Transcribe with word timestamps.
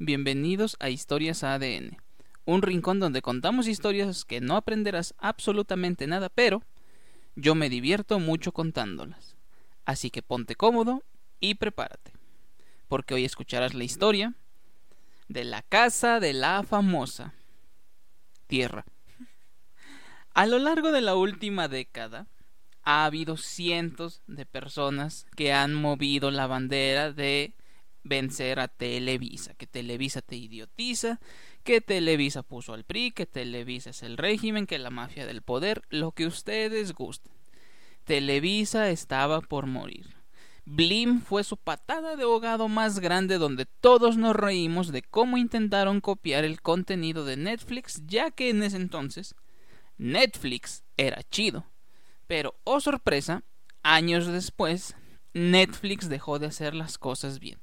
Bienvenidos 0.00 0.76
a 0.80 0.90
Historias 0.90 1.44
ADN, 1.44 1.96
un 2.46 2.62
rincón 2.62 2.98
donde 2.98 3.22
contamos 3.22 3.68
historias 3.68 4.24
que 4.24 4.40
no 4.40 4.56
aprenderás 4.56 5.14
absolutamente 5.18 6.08
nada, 6.08 6.30
pero 6.30 6.64
yo 7.36 7.54
me 7.54 7.70
divierto 7.70 8.18
mucho 8.18 8.50
contándolas. 8.50 9.36
Así 9.84 10.10
que 10.10 10.20
ponte 10.20 10.56
cómodo 10.56 11.04
y 11.38 11.54
prepárate, 11.54 12.10
porque 12.88 13.14
hoy 13.14 13.24
escucharás 13.24 13.72
la 13.72 13.84
historia 13.84 14.34
de 15.28 15.44
la 15.44 15.62
casa 15.62 16.18
de 16.18 16.32
la 16.32 16.64
famosa 16.64 17.32
Tierra. 18.48 18.84
A 20.34 20.46
lo 20.46 20.58
largo 20.58 20.90
de 20.90 21.02
la 21.02 21.14
última 21.14 21.68
década, 21.68 22.26
ha 22.82 23.04
habido 23.04 23.36
cientos 23.36 24.22
de 24.26 24.44
personas 24.44 25.28
que 25.36 25.52
han 25.52 25.72
movido 25.72 26.32
la 26.32 26.48
bandera 26.48 27.12
de 27.12 27.54
vencer 28.04 28.60
a 28.60 28.68
Televisa, 28.68 29.54
que 29.54 29.66
Televisa 29.66 30.22
te 30.22 30.36
idiotiza, 30.36 31.20
que 31.64 31.80
Televisa 31.80 32.42
puso 32.42 32.74
al 32.74 32.84
PRI, 32.84 33.10
que 33.10 33.26
Televisa 33.26 33.90
es 33.90 34.02
el 34.02 34.16
régimen, 34.16 34.66
que 34.66 34.78
la 34.78 34.90
mafia 34.90 35.26
del 35.26 35.42
poder, 35.42 35.82
lo 35.88 36.12
que 36.12 36.26
ustedes 36.26 36.92
gusten. 36.92 37.32
Televisa 38.04 38.90
estaba 38.90 39.40
por 39.40 39.66
morir. 39.66 40.14
Blim 40.66 41.20
fue 41.20 41.44
su 41.44 41.56
patada 41.56 42.16
de 42.16 42.22
ahogado 42.22 42.68
más 42.68 42.98
grande 42.98 43.36
donde 43.38 43.66
todos 43.66 44.16
nos 44.16 44.34
reímos 44.34 44.92
de 44.92 45.02
cómo 45.02 45.36
intentaron 45.36 46.00
copiar 46.00 46.44
el 46.44 46.62
contenido 46.62 47.24
de 47.24 47.36
Netflix, 47.36 48.02
ya 48.06 48.30
que 48.30 48.50
en 48.50 48.62
ese 48.62 48.76
entonces 48.76 49.34
Netflix 49.98 50.82
era 50.96 51.22
chido. 51.22 51.66
Pero, 52.26 52.54
oh 52.64 52.80
sorpresa, 52.80 53.42
años 53.82 54.26
después, 54.26 54.96
Netflix 55.34 56.08
dejó 56.08 56.38
de 56.38 56.46
hacer 56.46 56.74
las 56.74 56.96
cosas 56.96 57.40
bien. 57.40 57.58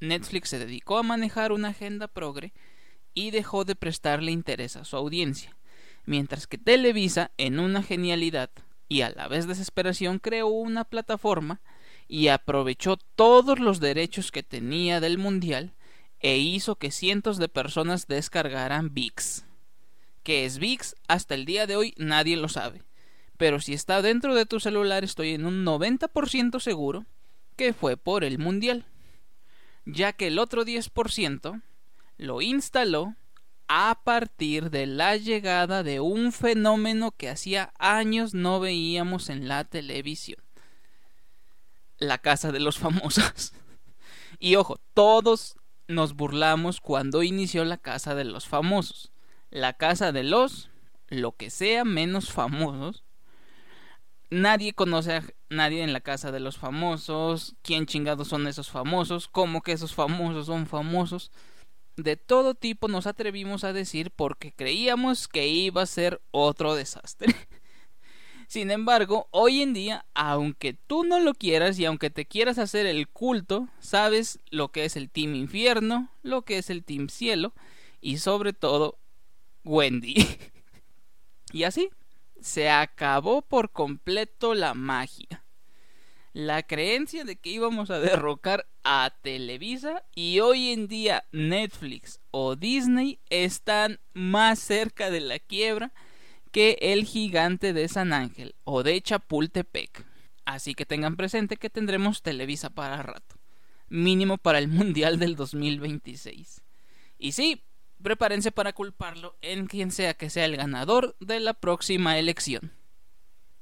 Netflix 0.00 0.50
se 0.50 0.58
dedicó 0.58 0.98
a 0.98 1.02
manejar 1.02 1.52
una 1.52 1.68
agenda 1.68 2.08
progre 2.08 2.52
y 3.14 3.30
dejó 3.30 3.64
de 3.64 3.74
prestarle 3.74 4.30
interés 4.30 4.76
a 4.76 4.84
su 4.84 4.96
audiencia, 4.96 5.56
mientras 6.06 6.46
que 6.46 6.58
Televisa, 6.58 7.30
en 7.36 7.58
una 7.58 7.82
genialidad 7.82 8.50
y 8.88 9.02
a 9.02 9.10
la 9.10 9.28
vez 9.28 9.46
desesperación, 9.46 10.18
creó 10.18 10.48
una 10.48 10.84
plataforma 10.84 11.60
y 12.06 12.28
aprovechó 12.28 12.96
todos 13.16 13.58
los 13.58 13.80
derechos 13.80 14.30
que 14.30 14.42
tenía 14.42 15.00
del 15.00 15.18
mundial 15.18 15.74
e 16.20 16.38
hizo 16.38 16.76
que 16.76 16.90
cientos 16.90 17.38
de 17.38 17.48
personas 17.48 18.06
descargaran 18.06 18.94
VIX. 18.94 19.44
¿Qué 20.22 20.44
es 20.44 20.58
VIX? 20.58 20.96
Hasta 21.06 21.34
el 21.34 21.44
día 21.44 21.66
de 21.66 21.76
hoy 21.76 21.94
nadie 21.96 22.36
lo 22.36 22.48
sabe. 22.48 22.82
Pero 23.36 23.60
si 23.60 23.72
está 23.72 24.02
dentro 24.02 24.34
de 24.34 24.46
tu 24.46 24.58
celular 24.58 25.04
estoy 25.04 25.34
en 25.34 25.46
un 25.46 25.64
90% 25.64 26.60
seguro 26.60 27.06
que 27.56 27.72
fue 27.72 27.96
por 27.96 28.24
el 28.24 28.38
mundial. 28.38 28.84
Ya 29.88 30.12
que 30.12 30.28
el 30.28 30.38
otro 30.38 30.64
10% 30.64 31.62
lo 32.16 32.40
instaló 32.40 33.16
a 33.68 34.00
partir 34.04 34.70
de 34.70 34.86
la 34.86 35.16
llegada 35.16 35.82
de 35.82 36.00
un 36.00 36.32
fenómeno 36.32 37.12
que 37.12 37.28
hacía 37.28 37.72
años 37.78 38.32
no 38.34 38.60
veíamos 38.60 39.28
en 39.28 39.48
la 39.48 39.64
televisión 39.64 40.38
la 41.98 42.18
casa 42.18 42.52
de 42.52 42.60
los 42.60 42.78
famosos. 42.78 43.52
Y 44.40 44.54
ojo, 44.54 44.78
todos 44.94 45.56
nos 45.88 46.14
burlamos 46.14 46.80
cuando 46.80 47.24
inició 47.24 47.64
la 47.64 47.76
casa 47.76 48.14
de 48.14 48.22
los 48.22 48.46
famosos. 48.46 49.10
La 49.50 49.72
casa 49.72 50.12
de 50.12 50.22
los, 50.22 50.70
lo 51.08 51.32
que 51.32 51.50
sea, 51.50 51.84
menos 51.84 52.30
famosos. 52.30 53.02
Nadie 54.30 54.74
conoce 54.74 55.12
a 55.14 55.24
nadie 55.48 55.82
en 55.82 55.92
la 55.92 56.00
casa 56.00 56.30
de 56.30 56.40
los 56.40 56.58
famosos. 56.58 57.56
¿Quién 57.62 57.86
chingados 57.86 58.28
son 58.28 58.46
esos 58.46 58.70
famosos? 58.70 59.26
¿Cómo 59.26 59.62
que 59.62 59.72
esos 59.72 59.94
famosos 59.94 60.46
son 60.46 60.66
famosos? 60.66 61.30
De 61.96 62.16
todo 62.16 62.54
tipo 62.54 62.88
nos 62.88 63.06
atrevimos 63.06 63.64
a 63.64 63.72
decir 63.72 64.10
porque 64.10 64.52
creíamos 64.52 65.28
que 65.28 65.48
iba 65.48 65.82
a 65.82 65.86
ser 65.86 66.20
otro 66.30 66.74
desastre. 66.74 67.34
Sin 68.48 68.70
embargo, 68.70 69.28
hoy 69.30 69.62
en 69.62 69.74
día, 69.74 70.06
aunque 70.14 70.74
tú 70.74 71.04
no 71.04 71.20
lo 71.20 71.34
quieras 71.34 71.78
y 71.78 71.86
aunque 71.86 72.10
te 72.10 72.24
quieras 72.24 72.58
hacer 72.58 72.86
el 72.86 73.08
culto, 73.08 73.68
sabes 73.78 74.40
lo 74.50 74.68
que 74.68 74.84
es 74.84 74.96
el 74.96 75.10
Team 75.10 75.34
Infierno, 75.34 76.10
lo 76.22 76.42
que 76.42 76.58
es 76.58 76.70
el 76.70 76.84
Team 76.84 77.08
Cielo 77.08 77.52
y 78.00 78.18
sobre 78.18 78.52
todo 78.52 78.98
Wendy. 79.64 80.14
y 81.52 81.64
así, 81.64 81.90
se 82.40 82.70
acabó 82.70 83.42
por 83.42 83.70
completo 83.70 84.54
la 84.54 84.74
magia. 84.74 85.44
La 86.32 86.62
creencia 86.62 87.24
de 87.24 87.36
que 87.36 87.50
íbamos 87.50 87.90
a 87.90 87.98
derrocar 87.98 88.66
a 88.84 89.12
Televisa 89.22 90.04
y 90.14 90.40
hoy 90.40 90.70
en 90.72 90.86
día 90.86 91.24
Netflix 91.32 92.20
o 92.30 92.54
Disney 92.54 93.18
están 93.28 93.98
más 94.12 94.58
cerca 94.58 95.10
de 95.10 95.20
la 95.20 95.38
quiebra 95.38 95.92
que 96.52 96.78
el 96.80 97.04
gigante 97.04 97.72
de 97.72 97.88
San 97.88 98.12
Ángel 98.12 98.54
o 98.64 98.82
de 98.82 99.00
Chapultepec. 99.00 100.04
Así 100.44 100.74
que 100.74 100.86
tengan 100.86 101.16
presente 101.16 101.56
que 101.56 101.70
tendremos 101.70 102.22
Televisa 102.22 102.70
para 102.70 103.02
rato, 103.02 103.36
mínimo 103.88 104.38
para 104.38 104.58
el 104.58 104.68
Mundial 104.68 105.18
del 105.18 105.36
2026. 105.36 106.62
Y 107.18 107.32
sí, 107.32 107.62
prepárense 108.02 108.52
para 108.52 108.72
culparlo 108.72 109.36
en 109.40 109.66
quien 109.66 109.90
sea 109.90 110.14
que 110.14 110.30
sea 110.30 110.44
el 110.44 110.56
ganador 110.56 111.16
de 111.20 111.40
la 111.40 111.54
próxima 111.54 112.18
elección. 112.18 112.72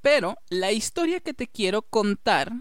Pero 0.03 0.37
la 0.49 0.73
historia 0.73 1.21
que 1.21 1.35
te 1.35 1.49
quiero 1.49 1.83
contar 1.83 2.53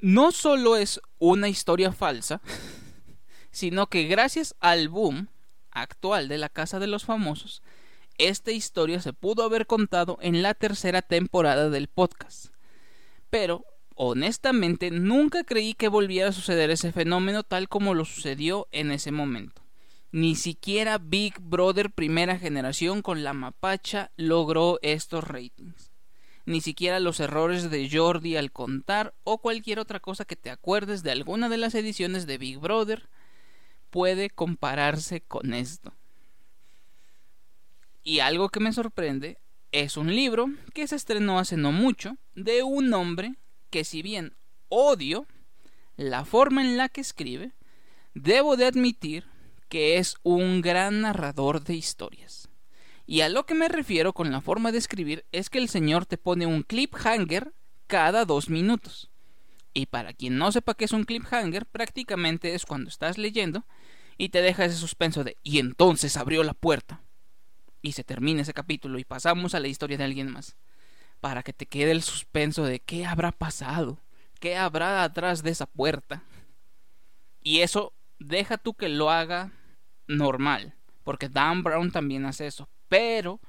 no 0.00 0.32
solo 0.32 0.76
es 0.76 1.00
una 1.18 1.48
historia 1.48 1.92
falsa, 1.92 2.40
sino 3.50 3.88
que 3.88 4.04
gracias 4.04 4.54
al 4.60 4.88
boom 4.88 5.28
actual 5.70 6.28
de 6.28 6.38
la 6.38 6.48
Casa 6.48 6.78
de 6.78 6.86
los 6.86 7.04
Famosos, 7.04 7.62
esta 8.18 8.50
historia 8.50 9.00
se 9.00 9.12
pudo 9.12 9.44
haber 9.44 9.66
contado 9.66 10.18
en 10.20 10.42
la 10.42 10.54
tercera 10.54 11.00
temporada 11.00 11.70
del 11.70 11.88
podcast. 11.88 12.46
Pero, 13.30 13.64
honestamente, 13.94 14.90
nunca 14.90 15.44
creí 15.44 15.74
que 15.74 15.88
volviera 15.88 16.28
a 16.28 16.32
suceder 16.32 16.70
ese 16.70 16.92
fenómeno 16.92 17.42
tal 17.42 17.68
como 17.68 17.94
lo 17.94 18.04
sucedió 18.04 18.68
en 18.72 18.90
ese 18.90 19.12
momento. 19.12 19.59
Ni 20.12 20.34
siquiera 20.34 20.98
Big 20.98 21.38
Brother 21.40 21.92
primera 21.92 22.36
generación 22.36 23.00
con 23.00 23.22
la 23.22 23.32
mapacha 23.32 24.10
logró 24.16 24.80
estos 24.82 25.22
ratings. 25.22 25.92
Ni 26.46 26.60
siquiera 26.60 26.98
los 26.98 27.20
errores 27.20 27.70
de 27.70 27.88
Jordi 27.88 28.36
al 28.36 28.50
contar 28.50 29.14
o 29.22 29.38
cualquier 29.38 29.78
otra 29.78 30.00
cosa 30.00 30.24
que 30.24 30.34
te 30.34 30.50
acuerdes 30.50 31.04
de 31.04 31.12
alguna 31.12 31.48
de 31.48 31.58
las 31.58 31.76
ediciones 31.76 32.26
de 32.26 32.38
Big 32.38 32.58
Brother 32.58 33.08
puede 33.90 34.30
compararse 34.30 35.20
con 35.20 35.54
esto. 35.54 35.94
Y 38.02 38.18
algo 38.18 38.48
que 38.48 38.58
me 38.58 38.72
sorprende 38.72 39.38
es 39.70 39.96
un 39.96 40.12
libro 40.12 40.46
que 40.74 40.88
se 40.88 40.96
estrenó 40.96 41.38
hace 41.38 41.56
no 41.56 41.70
mucho 41.70 42.16
de 42.34 42.64
un 42.64 42.92
hombre 42.94 43.36
que 43.70 43.84
si 43.84 44.02
bien 44.02 44.34
odio 44.68 45.26
la 45.96 46.24
forma 46.24 46.62
en 46.62 46.76
la 46.76 46.88
que 46.88 47.00
escribe, 47.00 47.52
debo 48.14 48.56
de 48.56 48.66
admitir 48.66 49.24
que 49.70 49.96
es 49.96 50.16
un 50.22 50.60
gran 50.60 51.00
narrador 51.00 51.62
de 51.64 51.74
historias. 51.74 52.50
Y 53.06 53.22
a 53.22 53.28
lo 53.28 53.46
que 53.46 53.54
me 53.54 53.68
refiero 53.68 54.12
con 54.12 54.30
la 54.30 54.40
forma 54.40 54.72
de 54.72 54.78
escribir 54.78 55.24
es 55.32 55.48
que 55.48 55.58
el 55.58 55.68
señor 55.68 56.06
te 56.06 56.18
pone 56.18 56.44
un 56.44 56.62
cliffhanger 56.62 57.54
cada 57.86 58.24
dos 58.24 58.50
minutos. 58.50 59.10
Y 59.72 59.86
para 59.86 60.12
quien 60.12 60.36
no 60.36 60.50
sepa 60.52 60.74
qué 60.74 60.84
es 60.84 60.92
un 60.92 61.04
cliffhanger, 61.04 61.66
prácticamente 61.66 62.54
es 62.54 62.66
cuando 62.66 62.90
estás 62.90 63.16
leyendo 63.16 63.64
y 64.18 64.30
te 64.30 64.42
deja 64.42 64.64
ese 64.64 64.76
suspenso 64.76 65.24
de 65.24 65.36
y 65.42 65.60
entonces 65.60 66.16
abrió 66.16 66.42
la 66.42 66.52
puerta 66.52 67.02
y 67.80 67.92
se 67.92 68.04
termina 68.04 68.42
ese 68.42 68.52
capítulo 68.52 68.98
y 68.98 69.04
pasamos 69.04 69.54
a 69.54 69.60
la 69.60 69.68
historia 69.68 69.96
de 69.96 70.04
alguien 70.04 70.30
más. 70.30 70.56
Para 71.20 71.42
que 71.44 71.52
te 71.52 71.66
quede 71.66 71.92
el 71.92 72.02
suspenso 72.02 72.64
de 72.64 72.80
qué 72.80 73.06
habrá 73.06 73.30
pasado, 73.30 73.98
qué 74.40 74.56
habrá 74.56 75.04
atrás 75.04 75.44
de 75.44 75.50
esa 75.50 75.66
puerta. 75.66 76.24
Y 77.42 77.60
eso 77.60 77.92
deja 78.18 78.58
tú 78.58 78.74
que 78.74 78.88
lo 78.88 79.10
haga 79.10 79.52
normal, 80.10 80.74
porque 81.04 81.28
Dan 81.28 81.62
Brown 81.62 81.90
también 81.90 82.26
hace 82.26 82.46
eso, 82.46 82.68
pero 82.88 83.40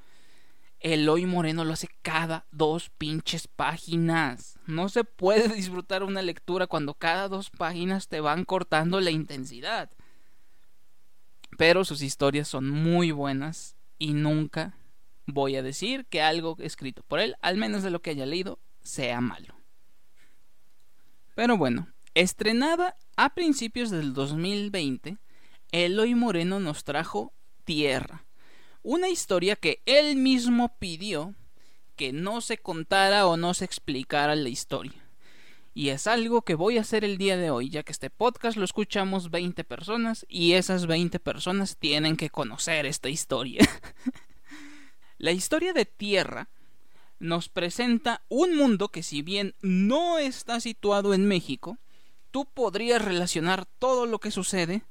Eloy 0.79 1.25
Moreno 1.25 1.63
lo 1.63 1.73
hace 1.73 1.89
cada 2.01 2.45
dos 2.51 2.89
pinches 2.89 3.47
páginas. 3.47 4.57
No 4.65 4.89
se 4.89 5.03
puede 5.03 5.47
disfrutar 5.55 6.03
una 6.03 6.21
lectura 6.21 6.67
cuando 6.67 6.95
cada 6.95 7.27
dos 7.27 7.49
páginas 7.49 8.07
te 8.07 8.19
van 8.19 8.45
cortando 8.45 8.99
la 8.99 9.11
intensidad. 9.11 9.91
Pero 11.57 11.85
sus 11.85 12.01
historias 12.01 12.47
son 12.47 12.69
muy 12.69 13.11
buenas 13.11 13.75
y 13.99 14.13
nunca 14.13 14.75
voy 15.27 15.55
a 15.55 15.63
decir 15.63 16.05
que 16.05 16.21
algo 16.21 16.55
escrito 16.59 17.03
por 17.03 17.19
él, 17.19 17.35
al 17.41 17.57
menos 17.57 17.83
de 17.83 17.91
lo 17.91 18.01
que 18.01 18.11
haya 18.11 18.25
leído, 18.25 18.59
sea 18.81 19.21
malo. 19.21 19.53
Pero 21.35 21.57
bueno, 21.57 21.87
estrenada 22.15 22.95
a 23.15 23.35
principios 23.35 23.91
del 23.91 24.13
2020, 24.13 25.17
Eloy 25.71 26.15
Moreno 26.15 26.59
nos 26.59 26.83
trajo 26.83 27.33
Tierra, 27.63 28.25
una 28.83 29.07
historia 29.07 29.55
que 29.55 29.81
él 29.85 30.17
mismo 30.17 30.77
pidió 30.79 31.33
que 31.95 32.11
no 32.11 32.41
se 32.41 32.57
contara 32.57 33.25
o 33.25 33.37
no 33.37 33.53
se 33.53 33.63
explicara 33.63 34.35
la 34.35 34.49
historia. 34.49 35.07
Y 35.73 35.89
es 35.89 36.07
algo 36.07 36.41
que 36.41 36.55
voy 36.55 36.77
a 36.77 36.81
hacer 36.81 37.05
el 37.05 37.17
día 37.17 37.37
de 37.37 37.51
hoy, 37.51 37.69
ya 37.69 37.83
que 37.83 37.93
este 37.93 38.09
podcast 38.09 38.57
lo 38.57 38.65
escuchamos 38.65 39.31
20 39.31 39.63
personas 39.63 40.25
y 40.27 40.53
esas 40.53 40.87
20 40.87 41.19
personas 41.19 41.77
tienen 41.77 42.17
que 42.17 42.29
conocer 42.29 42.85
esta 42.85 43.07
historia. 43.07 43.61
La 45.17 45.31
historia 45.31 45.71
de 45.71 45.85
Tierra 45.85 46.49
nos 47.19 47.47
presenta 47.47 48.23
un 48.27 48.57
mundo 48.57 48.89
que 48.89 49.03
si 49.03 49.21
bien 49.21 49.55
no 49.61 50.17
está 50.17 50.59
situado 50.59 51.13
en 51.13 51.25
México, 51.25 51.77
tú 52.31 52.45
podrías 52.45 53.01
relacionar 53.01 53.65
todo 53.79 54.05
lo 54.05 54.19
que 54.19 54.31
sucede 54.31 54.83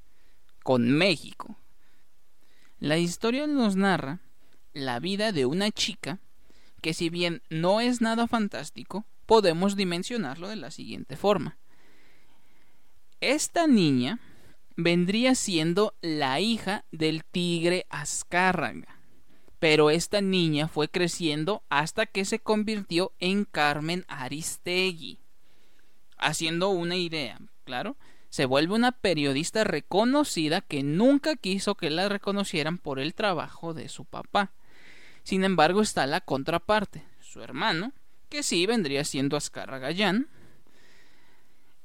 con 0.62 0.90
México. 0.90 1.56
La 2.78 2.98
historia 2.98 3.46
nos 3.46 3.76
narra 3.76 4.20
la 4.72 5.00
vida 5.00 5.32
de 5.32 5.46
una 5.46 5.70
chica 5.70 6.18
que 6.80 6.94
si 6.94 7.10
bien 7.10 7.42
no 7.50 7.80
es 7.80 8.00
nada 8.00 8.26
fantástico, 8.26 9.04
podemos 9.26 9.76
dimensionarlo 9.76 10.48
de 10.48 10.56
la 10.56 10.70
siguiente 10.70 11.16
forma. 11.16 11.56
Esta 13.20 13.66
niña 13.66 14.18
vendría 14.76 15.34
siendo 15.34 15.94
la 16.00 16.40
hija 16.40 16.84
del 16.90 17.24
tigre 17.24 17.86
Azcárraga, 17.90 18.96
pero 19.58 19.90
esta 19.90 20.22
niña 20.22 20.68
fue 20.68 20.88
creciendo 20.88 21.62
hasta 21.68 22.06
que 22.06 22.24
se 22.24 22.38
convirtió 22.38 23.12
en 23.18 23.44
Carmen 23.44 24.06
Aristegui. 24.08 25.18
Haciendo 26.16 26.70
una 26.70 26.96
idea, 26.96 27.38
claro, 27.64 27.96
se 28.30 28.46
vuelve 28.46 28.74
una 28.74 28.92
periodista 28.92 29.64
reconocida 29.64 30.60
que 30.60 30.82
nunca 30.84 31.36
quiso 31.36 31.74
que 31.74 31.90
la 31.90 32.08
reconocieran 32.08 32.78
por 32.78 33.00
el 33.00 33.12
trabajo 33.12 33.74
de 33.74 33.88
su 33.88 34.04
papá. 34.04 34.52
Sin 35.24 35.44
embargo, 35.44 35.82
está 35.82 36.06
la 36.06 36.20
contraparte, 36.20 37.04
su 37.20 37.42
hermano, 37.42 37.92
que 38.28 38.44
sí 38.44 38.66
vendría 38.66 39.04
siendo 39.04 39.36
Gallán, 39.52 40.28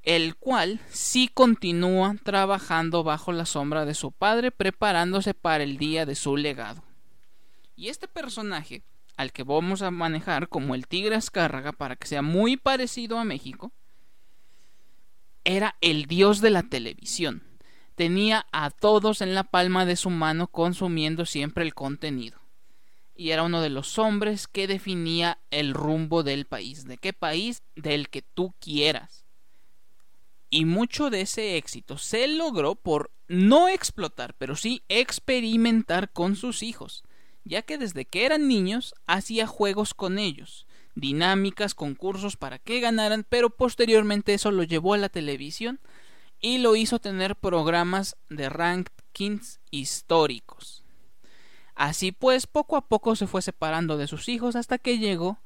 el 0.04 0.36
cual 0.36 0.80
sí 0.90 1.32
continúa 1.34 2.16
trabajando 2.24 3.04
bajo 3.04 3.32
la 3.32 3.48
sombra 3.48 3.86
de 3.86 3.96
su 3.96 4.12
padre 4.12 4.52
preparándose 4.52 5.34
para 5.34 5.64
el 5.64 5.78
día 5.78 6.06
de 6.06 6.14
su 6.14 6.38
legado. 6.38 6.84
Y 7.76 7.90
este 7.90 8.08
personaje, 8.08 8.84
al 9.18 9.32
que 9.32 9.42
vamos 9.42 9.82
a 9.82 9.90
manejar 9.90 10.48
como 10.48 10.76
el 10.76 10.88
tigre 10.88 11.16
Azcárraga 11.16 11.72
para 11.72 11.96
que 11.96 12.08
sea 12.08 12.22
muy 12.22 12.56
parecido 12.56 13.18
a 13.18 13.24
México, 13.24 13.72
era 15.46 15.76
el 15.82 16.06
dios 16.06 16.42
de 16.42 16.50
la 16.50 16.64
televisión. 16.64 17.44
Tenía 17.96 18.46
a 18.52 18.72
todos 18.72 19.22
en 19.22 19.34
la 19.34 19.46
palma 19.46 19.86
de 19.86 19.96
su 19.96 20.10
mano 20.10 20.48
consumiendo 20.48 21.26
siempre 21.26 21.64
el 21.64 21.74
contenido 21.74 22.46
y 23.16 23.32
era 23.32 23.44
uno 23.44 23.62
de 23.62 23.70
los 23.70 23.98
hombres 23.98 24.48
que 24.48 24.68
definía 24.68 25.40
el 25.50 25.74
rumbo 25.74 26.24
del 26.24 26.46
país. 26.46 26.86
¿De 26.86 26.98
qué 26.98 27.14
país? 27.14 27.64
Del 27.76 28.10
que 28.10 28.22
tú 28.22 28.54
quieras. 28.60 29.26
Y 30.50 30.66
mucho 30.66 31.10
de 31.10 31.22
ese 31.22 31.58
éxito 31.58 31.98
se 31.98 32.28
logró 32.28 32.76
por 32.76 33.12
no 33.28 33.68
explotar, 33.70 34.36
pero 34.38 34.56
sí 34.56 34.84
experimentar 34.90 36.12
con 36.12 36.36
sus 36.36 36.62
hijos, 36.62 37.04
ya 37.44 37.62
que 37.62 37.78
desde 37.78 38.06
que 38.06 38.26
eran 38.26 38.48
niños 38.48 38.94
hacía 39.08 39.48
juegos 39.48 39.94
con 39.94 40.20
ellos, 40.20 40.65
dinámicas, 40.96 41.76
concursos 41.76 42.38
para 42.38 42.58
que 42.60 42.80
ganaran, 42.80 43.26
pero 43.28 43.50
posteriormente 43.50 44.34
eso 44.34 44.52
lo 44.52 44.64
llevó 44.64 44.94
a 44.94 44.98
la 44.98 45.10
televisión 45.10 45.80
y 46.40 46.58
lo 46.58 46.76
hizo 46.76 47.00
tener 47.00 47.36
programas 47.36 48.18
de 48.30 48.50
rankings 48.50 49.60
históricos. 49.72 50.84
Así 51.76 52.12
pues, 52.14 52.48
poco 52.48 52.78
a 52.78 52.88
poco 52.88 53.16
se 53.16 53.28
fue 53.28 53.42
separando 53.42 53.98
de 53.98 54.08
sus 54.08 54.30
hijos 54.30 54.56
hasta 54.56 54.78
que 54.78 54.98
llegó 54.98 55.40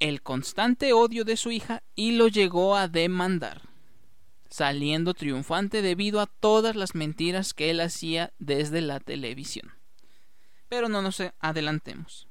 el 0.00 0.22
constante 0.22 0.92
odio 0.92 1.24
de 1.24 1.36
su 1.36 1.50
hija 1.50 1.82
y 1.94 2.12
lo 2.12 2.28
llegó 2.28 2.76
a 2.76 2.88
demandar, 2.88 3.62
saliendo 4.48 5.14
triunfante 5.14 5.82
debido 5.82 6.20
a 6.20 6.26
todas 6.26 6.74
las 6.74 6.94
mentiras 6.94 7.54
que 7.54 7.70
él 7.70 7.80
hacía 7.80 8.32
desde 8.38 8.80
la 8.80 9.00
televisión. 9.00 9.72
Pero 10.68 10.88
no 10.88 11.02
nos 11.02 11.22
adelantemos. 11.38 12.26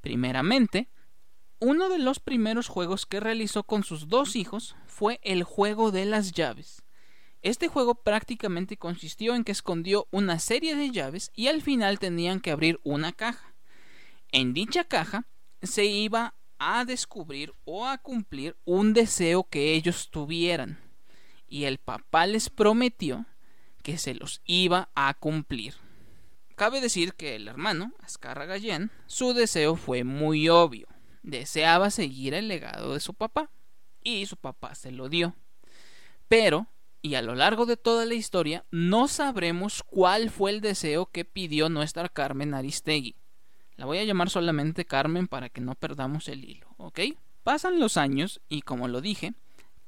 Primeramente, 0.00 0.88
uno 1.62 1.88
de 1.88 1.98
los 1.98 2.18
primeros 2.18 2.68
juegos 2.68 3.06
que 3.06 3.20
realizó 3.20 3.62
con 3.62 3.84
sus 3.84 4.08
dos 4.08 4.36
hijos 4.36 4.76
fue 4.86 5.20
el 5.22 5.44
juego 5.44 5.92
de 5.92 6.04
las 6.04 6.32
llaves, 6.32 6.82
este 7.42 7.66
juego 7.66 7.96
prácticamente 7.96 8.76
consistió 8.76 9.34
en 9.34 9.42
que 9.42 9.50
escondió 9.50 10.06
una 10.12 10.38
serie 10.38 10.76
de 10.76 10.90
llaves 10.90 11.32
y 11.34 11.48
al 11.48 11.60
final 11.60 11.98
tenían 11.98 12.40
que 12.40 12.52
abrir 12.52 12.80
una 12.84 13.12
caja. 13.12 13.52
En 14.30 14.54
dicha 14.54 14.84
caja 14.84 15.26
se 15.60 15.84
iba 15.84 16.34
a 16.58 16.84
descubrir 16.84 17.52
o 17.64 17.86
a 17.86 17.98
cumplir 17.98 18.56
un 18.64 18.92
deseo 18.92 19.42
que 19.42 19.74
ellos 19.74 20.10
tuvieran 20.10 20.78
y 21.48 21.64
el 21.64 21.78
papá 21.78 22.26
les 22.26 22.48
prometió 22.48 23.26
que 23.82 23.98
se 23.98 24.14
los 24.14 24.40
iba 24.44 24.90
a 24.94 25.12
cumplir. 25.14 25.74
Cabe 26.54 26.80
decir 26.80 27.14
que 27.14 27.34
el 27.34 27.48
hermano, 27.48 27.92
Ascarra 27.98 28.46
Gallén, 28.46 28.92
su 29.06 29.32
deseo 29.32 29.74
fue 29.74 30.04
muy 30.04 30.48
obvio. 30.48 30.91
Deseaba 31.22 31.90
seguir 31.90 32.34
el 32.34 32.48
legado 32.48 32.94
de 32.94 33.00
su 33.00 33.14
papá 33.14 33.50
y 34.02 34.26
su 34.26 34.36
papá 34.36 34.74
se 34.74 34.90
lo 34.90 35.08
dio. 35.08 35.34
Pero 36.28 36.66
y 37.02 37.16
a 37.16 37.22
lo 37.22 37.34
largo 37.34 37.66
de 37.66 37.76
toda 37.76 38.06
la 38.06 38.14
historia 38.14 38.64
no 38.70 39.08
sabremos 39.08 39.82
cuál 39.82 40.30
fue 40.30 40.52
el 40.52 40.60
deseo 40.60 41.06
que 41.06 41.24
pidió 41.24 41.68
nuestra 41.68 42.08
Carmen 42.08 42.54
Aristegui. 42.54 43.16
La 43.76 43.86
voy 43.86 43.98
a 43.98 44.04
llamar 44.04 44.30
solamente 44.30 44.84
Carmen 44.84 45.26
para 45.26 45.48
que 45.48 45.60
no 45.60 45.74
perdamos 45.74 46.28
el 46.28 46.44
hilo, 46.44 46.68
¿ok? 46.76 47.00
Pasan 47.42 47.80
los 47.80 47.96
años 47.96 48.40
y 48.48 48.62
como 48.62 48.86
lo 48.86 49.00
dije, 49.00 49.34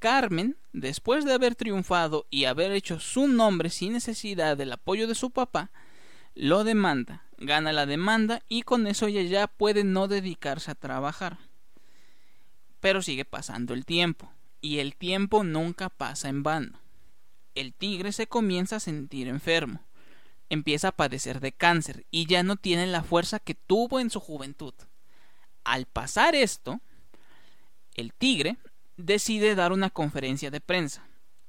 Carmen, 0.01 0.57
después 0.73 1.25
de 1.25 1.33
haber 1.33 1.55
triunfado 1.55 2.27
y 2.31 2.47
haber 2.47 2.73
hecho 2.73 2.99
su 2.99 3.29
nombre 3.29 3.71
sin 3.71 3.93
necesidad 3.93 4.57
del 4.57 4.73
apoyo 4.73 5.07
de 5.07 5.15
su 5.15 5.31
papá, 5.31 5.71
lo 6.35 6.65
demanda, 6.65 7.24
gana 7.39 7.73
la 7.73 7.87
demanda 7.87 8.43
y 8.49 8.63
con 8.63 8.87
eso 8.87 9.07
ella 9.07 9.23
ya 9.23 9.47
puede 9.47 9.85
no 9.85 10.09
dedicarse 10.09 10.71
a 10.71 10.75
trabajar. 10.75 11.39
Pero 12.81 13.03
sigue 13.03 13.25
pasando 13.25 13.75
el 13.75 13.85
tiempo, 13.85 14.31
y 14.61 14.79
el 14.79 14.95
tiempo 14.95 15.43
nunca 15.45 15.89
pasa 15.89 16.29
en 16.29 16.43
vano 16.43 16.85
el 17.55 17.73
tigre 17.73 18.13
se 18.13 18.27
comienza 18.27 18.77
a 18.77 18.81
sentir 18.81 19.29
enfermo, 19.29 19.81
empieza 20.49 20.89
a 20.89 20.97
padecer 20.97 21.41
de 21.41 21.53
cáncer 21.53 22.05
y 22.11 22.27
ya 22.27 22.43
no 22.43 22.57
tiene 22.57 22.87
la 22.87 23.03
fuerza 23.03 23.39
que 23.39 23.55
tuvo 23.55 24.01
en 24.01 24.11
su 24.11 24.21
juventud. 24.21 24.75
Al 25.63 25.87
pasar 25.87 26.35
esto, 26.35 26.81
el 27.95 28.13
tigre 28.13 28.59
decide 28.97 29.55
dar 29.55 29.73
una 29.73 29.91
conferencia 29.91 30.51
de 30.51 30.61
prensa. 30.61 31.07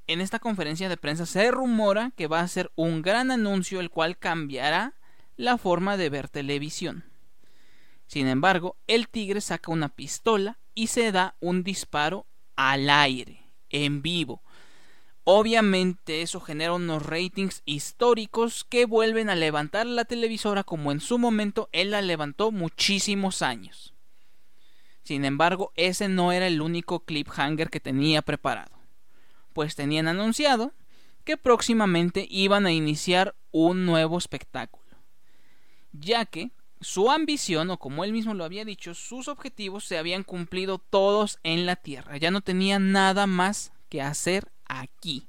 En 0.07 0.21
esta 0.21 0.39
conferencia 0.39 0.87
de 0.87 0.97
prensa 0.97 1.25
se 1.25 1.49
rumora 1.49 2.11
que 2.15 2.27
va 2.27 2.41
a 2.41 2.47
ser 2.47 2.71
un 2.75 3.01
gran 3.01 3.31
anuncio 3.31 3.79
el 3.79 3.89
cual 3.89 4.17
cambiará 4.17 4.93
la 5.37 5.57
forma 5.57 5.97
de 5.97 6.09
ver 6.09 6.29
televisión. 6.29 7.05
Sin 8.07 8.27
embargo, 8.27 8.77
el 8.87 9.09
tigre 9.09 9.41
saca 9.41 9.71
una 9.71 9.89
pistola 9.89 10.59
y 10.73 10.87
se 10.87 11.11
da 11.11 11.35
un 11.39 11.63
disparo 11.63 12.27
al 12.55 12.89
aire, 12.89 13.41
en 13.69 14.01
vivo, 14.01 14.41
Obviamente 15.27 16.21
eso 16.21 16.39
genera 16.39 16.73
unos 16.73 17.03
ratings 17.03 17.63
históricos 17.65 18.63
que 18.63 18.85
vuelven 18.85 19.27
a 19.31 19.35
levantar 19.35 19.87
la 19.87 20.05
televisora 20.05 20.63
como 20.63 20.91
en 20.91 20.99
su 20.99 21.17
momento 21.17 21.67
él 21.71 21.89
la 21.89 22.03
levantó 22.03 22.51
muchísimos 22.51 23.41
años. 23.41 23.95
Sin 25.01 25.25
embargo, 25.25 25.71
ese 25.75 26.09
no 26.09 26.31
era 26.31 26.45
el 26.45 26.61
único 26.61 27.05
cliffhanger 27.05 27.71
que 27.71 27.79
tenía 27.79 28.21
preparado, 28.21 28.77
pues 29.53 29.75
tenían 29.75 30.07
anunciado 30.07 30.73
que 31.23 31.37
próximamente 31.37 32.27
iban 32.29 32.67
a 32.67 32.71
iniciar 32.71 33.35
un 33.49 33.87
nuevo 33.87 34.19
espectáculo, 34.19 34.84
ya 35.99 36.25
que 36.25 36.51
su 36.81 37.09
ambición, 37.09 37.69
o 37.69 37.79
como 37.79 38.03
él 38.03 38.11
mismo 38.11 38.33
lo 38.33 38.43
había 38.43 38.65
dicho, 38.65 38.93
sus 38.93 39.27
objetivos 39.27 39.85
se 39.85 39.97
habían 39.97 40.23
cumplido 40.23 40.77
todos 40.77 41.39
en 41.43 41.65
la 41.65 41.75
Tierra, 41.75 42.17
ya 42.17 42.31
no 42.31 42.41
tenía 42.41 42.79
nada 42.79 43.27
más 43.27 43.71
que 43.89 44.01
hacer 44.01 44.51
aquí. 44.65 45.27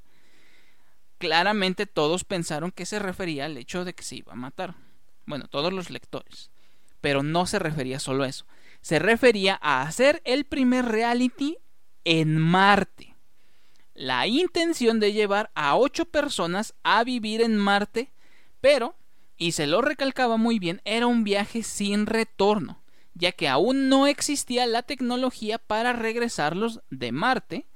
Claramente 1.18 1.86
todos 1.86 2.24
pensaron 2.24 2.72
que 2.72 2.84
se 2.84 2.98
refería 2.98 3.46
al 3.46 3.56
hecho 3.56 3.84
de 3.84 3.94
que 3.94 4.02
se 4.02 4.16
iba 4.16 4.32
a 4.32 4.36
matar. 4.36 4.74
Bueno, 5.24 5.48
todos 5.48 5.72
los 5.72 5.90
lectores. 5.90 6.50
Pero 7.00 7.22
no 7.22 7.46
se 7.46 7.58
refería 7.58 7.98
solo 8.00 8.24
a 8.24 8.28
eso. 8.28 8.46
Se 8.80 8.98
refería 8.98 9.58
a 9.62 9.82
hacer 9.82 10.20
el 10.24 10.44
primer 10.44 10.84
reality 10.84 11.58
en 12.04 12.38
Marte. 12.38 13.14
La 13.94 14.26
intención 14.26 15.00
de 15.00 15.12
llevar 15.12 15.50
a 15.54 15.76
ocho 15.76 16.04
personas 16.04 16.74
a 16.82 17.02
vivir 17.02 17.40
en 17.40 17.56
Marte, 17.56 18.12
pero, 18.60 18.94
y 19.36 19.52
se 19.52 19.66
lo 19.66 19.82
recalcaba 19.82 20.36
muy 20.36 20.58
bien, 20.58 20.80
era 20.84 21.06
un 21.06 21.24
viaje 21.24 21.62
sin 21.62 22.06
retorno, 22.06 22.82
ya 23.14 23.32
que 23.32 23.48
aún 23.48 23.88
no 23.88 24.06
existía 24.06 24.66
la 24.66 24.82
tecnología 24.82 25.58
para 25.58 25.92
regresarlos 25.92 26.80
de 26.90 27.12
Marte 27.12 27.66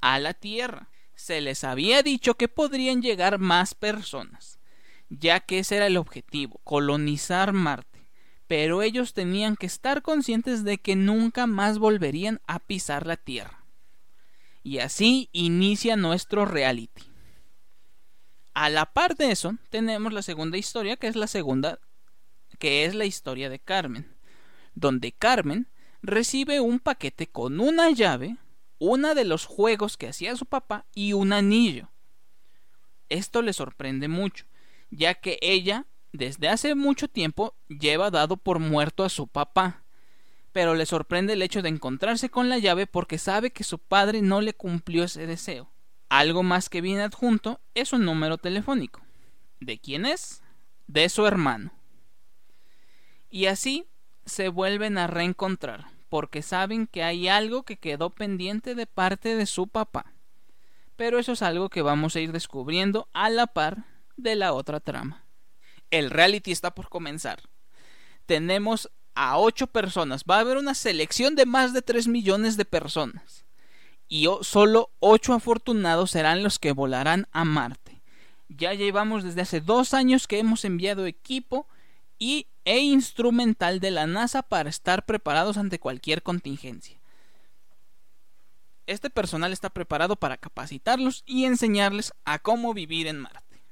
a 0.00 0.18
la 0.18 0.34
Tierra 0.34 0.90
se 1.20 1.42
les 1.42 1.64
había 1.64 2.02
dicho 2.02 2.34
que 2.34 2.48
podrían 2.48 3.02
llegar 3.02 3.38
más 3.38 3.74
personas, 3.74 4.58
ya 5.10 5.40
que 5.40 5.58
ese 5.58 5.76
era 5.76 5.86
el 5.86 5.98
objetivo, 5.98 6.60
colonizar 6.64 7.52
Marte, 7.52 8.06
pero 8.46 8.80
ellos 8.80 9.12
tenían 9.12 9.56
que 9.56 9.66
estar 9.66 10.00
conscientes 10.00 10.64
de 10.64 10.78
que 10.78 10.96
nunca 10.96 11.46
más 11.46 11.78
volverían 11.78 12.40
a 12.46 12.58
pisar 12.58 13.06
la 13.06 13.18
Tierra. 13.18 13.66
Y 14.62 14.78
así 14.78 15.28
inicia 15.32 15.96
nuestro 15.96 16.46
reality. 16.46 17.02
A 18.54 18.68
la 18.68 18.86
par 18.86 19.16
de 19.16 19.30
eso, 19.30 19.56
tenemos 19.70 20.12
la 20.12 20.22
segunda 20.22 20.58
historia, 20.58 20.96
que 20.96 21.06
es 21.06 21.16
la 21.16 21.26
segunda, 21.26 21.78
que 22.58 22.84
es 22.84 22.94
la 22.94 23.04
historia 23.04 23.48
de 23.48 23.58
Carmen, 23.58 24.14
donde 24.74 25.12
Carmen 25.12 25.68
recibe 26.02 26.60
un 26.60 26.80
paquete 26.80 27.28
con 27.28 27.60
una 27.60 27.90
llave, 27.90 28.36
una 28.78 29.14
de 29.14 29.24
los 29.24 29.46
juegos 29.46 29.96
que 29.96 30.08
hacía 30.08 30.36
su 30.36 30.46
papá 30.46 30.86
y 30.94 31.12
un 31.12 31.32
anillo. 31.32 31.90
Esto 33.08 33.42
le 33.42 33.52
sorprende 33.52 34.08
mucho, 34.08 34.46
ya 34.90 35.14
que 35.14 35.38
ella 35.42 35.86
desde 36.12 36.48
hace 36.48 36.74
mucho 36.74 37.08
tiempo 37.08 37.54
lleva 37.68 38.10
dado 38.10 38.36
por 38.36 38.58
muerto 38.58 39.04
a 39.04 39.08
su 39.08 39.28
papá, 39.28 39.84
pero 40.52 40.74
le 40.74 40.86
sorprende 40.86 41.34
el 41.34 41.42
hecho 41.42 41.62
de 41.62 41.68
encontrarse 41.68 42.30
con 42.30 42.48
la 42.48 42.58
llave 42.58 42.86
porque 42.86 43.18
sabe 43.18 43.52
que 43.52 43.62
su 43.62 43.78
padre 43.78 44.22
no 44.22 44.40
le 44.40 44.54
cumplió 44.54 45.04
ese 45.04 45.26
deseo. 45.26 45.70
Algo 46.10 46.42
más 46.42 46.68
que 46.68 46.80
viene 46.80 47.02
adjunto 47.02 47.60
es 47.74 47.92
un 47.92 48.04
número 48.04 48.36
telefónico. 48.36 49.00
¿De 49.60 49.78
quién 49.78 50.04
es? 50.04 50.42
De 50.88 51.08
su 51.08 51.24
hermano. 51.24 51.72
Y 53.30 53.46
así 53.46 53.86
se 54.26 54.48
vuelven 54.48 54.98
a 54.98 55.06
reencontrar, 55.06 55.86
porque 56.08 56.42
saben 56.42 56.88
que 56.88 57.04
hay 57.04 57.28
algo 57.28 57.62
que 57.62 57.76
quedó 57.76 58.10
pendiente 58.10 58.74
de 58.74 58.86
parte 58.86 59.36
de 59.36 59.46
su 59.46 59.68
papá. 59.68 60.12
Pero 60.96 61.20
eso 61.20 61.30
es 61.30 61.42
algo 61.42 61.68
que 61.68 61.80
vamos 61.80 62.16
a 62.16 62.20
ir 62.20 62.32
descubriendo 62.32 63.08
a 63.12 63.30
la 63.30 63.46
par 63.46 63.84
de 64.16 64.34
la 64.34 64.52
otra 64.52 64.80
trama. 64.80 65.24
El 65.92 66.10
reality 66.10 66.50
está 66.50 66.74
por 66.74 66.88
comenzar. 66.88 67.38
Tenemos 68.26 68.90
a 69.14 69.38
ocho 69.38 69.68
personas. 69.68 70.24
Va 70.28 70.38
a 70.38 70.40
haber 70.40 70.56
una 70.56 70.74
selección 70.74 71.36
de 71.36 71.46
más 71.46 71.72
de 71.72 71.82
3 71.82 72.08
millones 72.08 72.56
de 72.56 72.64
personas 72.64 73.44
y 74.10 74.26
solo 74.42 74.90
ocho 74.98 75.32
afortunados 75.32 76.10
serán 76.10 76.42
los 76.42 76.58
que 76.58 76.72
volarán 76.72 77.28
a 77.30 77.44
Marte. 77.44 78.02
Ya 78.48 78.74
llevamos 78.74 79.22
desde 79.22 79.42
hace 79.42 79.60
dos 79.60 79.94
años 79.94 80.26
que 80.26 80.40
hemos 80.40 80.64
enviado 80.64 81.06
equipo 81.06 81.68
y, 82.18 82.48
e 82.64 82.80
instrumental 82.80 83.78
de 83.78 83.92
la 83.92 84.08
NASA 84.08 84.42
para 84.42 84.68
estar 84.68 85.06
preparados 85.06 85.56
ante 85.56 85.78
cualquier 85.78 86.24
contingencia. 86.24 86.98
Este 88.88 89.10
personal 89.10 89.52
está 89.52 89.70
preparado 89.70 90.16
para 90.16 90.36
capacitarlos 90.36 91.22
y 91.24 91.44
enseñarles 91.44 92.12
a 92.24 92.40
cómo 92.40 92.74
vivir 92.74 93.06
en 93.06 93.20
Marte. 93.20 93.62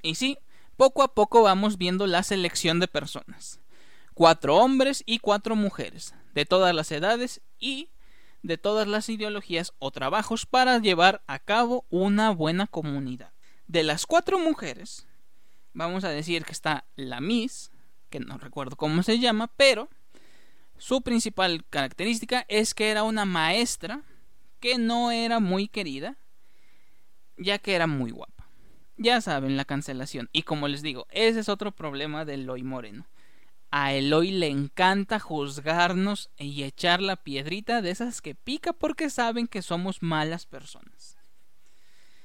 Y 0.00 0.14
sí, 0.14 0.38
poco 0.78 1.02
a 1.02 1.14
poco 1.14 1.42
vamos 1.42 1.76
viendo 1.76 2.06
la 2.06 2.22
selección 2.22 2.80
de 2.80 2.88
personas. 2.88 3.60
Cuatro 4.14 4.56
hombres 4.56 5.02
y 5.04 5.18
cuatro 5.18 5.56
mujeres, 5.56 6.14
de 6.32 6.46
todas 6.46 6.74
las 6.74 6.90
edades 6.90 7.42
y 7.58 7.90
de 8.42 8.58
todas 8.58 8.88
las 8.88 9.08
ideologías 9.08 9.72
o 9.78 9.90
trabajos 9.90 10.46
para 10.46 10.78
llevar 10.78 11.22
a 11.26 11.38
cabo 11.38 11.84
una 11.90 12.30
buena 12.30 12.66
comunidad. 12.66 13.32
De 13.66 13.82
las 13.82 14.06
cuatro 14.06 14.38
mujeres, 14.38 15.06
vamos 15.72 16.04
a 16.04 16.10
decir 16.10 16.44
que 16.44 16.52
está 16.52 16.84
la 16.96 17.20
Miss, 17.20 17.70
que 18.10 18.20
no 18.20 18.38
recuerdo 18.38 18.76
cómo 18.76 19.02
se 19.02 19.18
llama, 19.18 19.50
pero 19.56 19.88
su 20.76 21.02
principal 21.02 21.64
característica 21.70 22.44
es 22.48 22.74
que 22.74 22.90
era 22.90 23.04
una 23.04 23.24
maestra 23.24 24.02
que 24.60 24.78
no 24.78 25.10
era 25.10 25.40
muy 25.40 25.68
querida, 25.68 26.16
ya 27.36 27.58
que 27.58 27.74
era 27.74 27.86
muy 27.86 28.10
guapa. 28.10 28.48
Ya 28.96 29.20
saben, 29.20 29.56
la 29.56 29.64
cancelación. 29.64 30.28
Y 30.32 30.42
como 30.42 30.68
les 30.68 30.82
digo, 30.82 31.06
ese 31.10 31.40
es 31.40 31.48
otro 31.48 31.72
problema 31.72 32.24
de 32.24 32.36
Loy 32.36 32.62
Moreno 32.62 33.06
a 33.72 33.94
Eloy 33.94 34.30
le 34.30 34.48
encanta 34.48 35.18
juzgarnos 35.18 36.30
y 36.36 36.62
echar 36.62 37.00
la 37.00 37.16
piedrita 37.16 37.80
de 37.80 37.90
esas 37.90 38.20
que 38.20 38.34
pica 38.34 38.74
porque 38.74 39.08
saben 39.08 39.48
que 39.48 39.62
somos 39.62 40.02
malas 40.02 40.44
personas. 40.44 41.16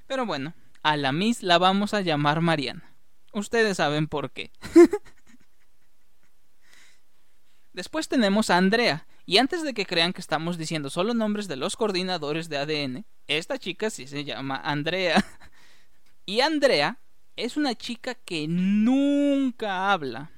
Pero 0.08 0.26
bueno, 0.26 0.54
a 0.84 0.98
la 0.98 1.14
Miss 1.14 1.44
la 1.44 1.58
vamos 1.58 1.94
a 1.94 2.02
llamar 2.02 2.42
Mariana. 2.42 2.94
Ustedes 3.32 3.78
saben 3.78 4.08
por 4.08 4.32
qué. 4.32 4.52
Después 7.74 8.10
tenemos 8.10 8.50
a 8.50 8.58
Andrea, 8.58 9.08
y 9.26 9.38
antes 9.38 9.64
de 9.64 9.74
que 9.74 9.86
crean 9.86 10.12
que 10.12 10.22
estamos 10.22 10.58
diciendo 10.58 10.90
solo 10.90 11.14
nombres 11.14 11.48
de 11.48 11.56
los 11.56 11.78
coordinadores 11.78 12.50
de 12.50 12.58
ADN, 12.58 13.06
esta 13.28 13.58
chica 13.58 13.90
sí 13.90 14.06
se 14.06 14.26
llama 14.26 14.60
Andrea. 14.64 15.24
y 16.26 16.42
Andrea 16.42 16.98
es 17.38 17.56
una 17.56 17.74
chica 17.76 18.16
que 18.16 18.48
nunca 18.50 19.94
habla, 19.94 20.32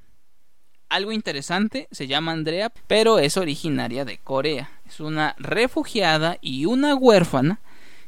algo 0.89 1.11
interesante, 1.11 1.87
se 1.91 2.07
llama 2.07 2.31
Andrea, 2.31 2.71
pero 2.87 3.19
es 3.19 3.37
originaria 3.37 4.05
de 4.05 4.17
Corea. 4.17 4.71
Es 4.87 4.99
una 4.99 5.35
refugiada 5.37 6.37
y 6.41 6.65
una 6.65 6.95
huérfana 6.95 7.59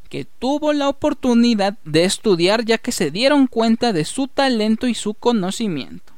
que 0.09 0.25
tuvo 0.25 0.73
la 0.73 0.89
oportunidad 0.89 1.77
de 1.85 2.03
estudiar 2.03 2.65
ya 2.65 2.77
que 2.77 2.91
se 2.91 3.11
dieron 3.11 3.47
cuenta 3.47 3.93
de 3.93 4.03
su 4.03 4.27
talento 4.27 4.87
y 4.87 4.93
su 4.93 5.13
conocimiento. 5.13 6.11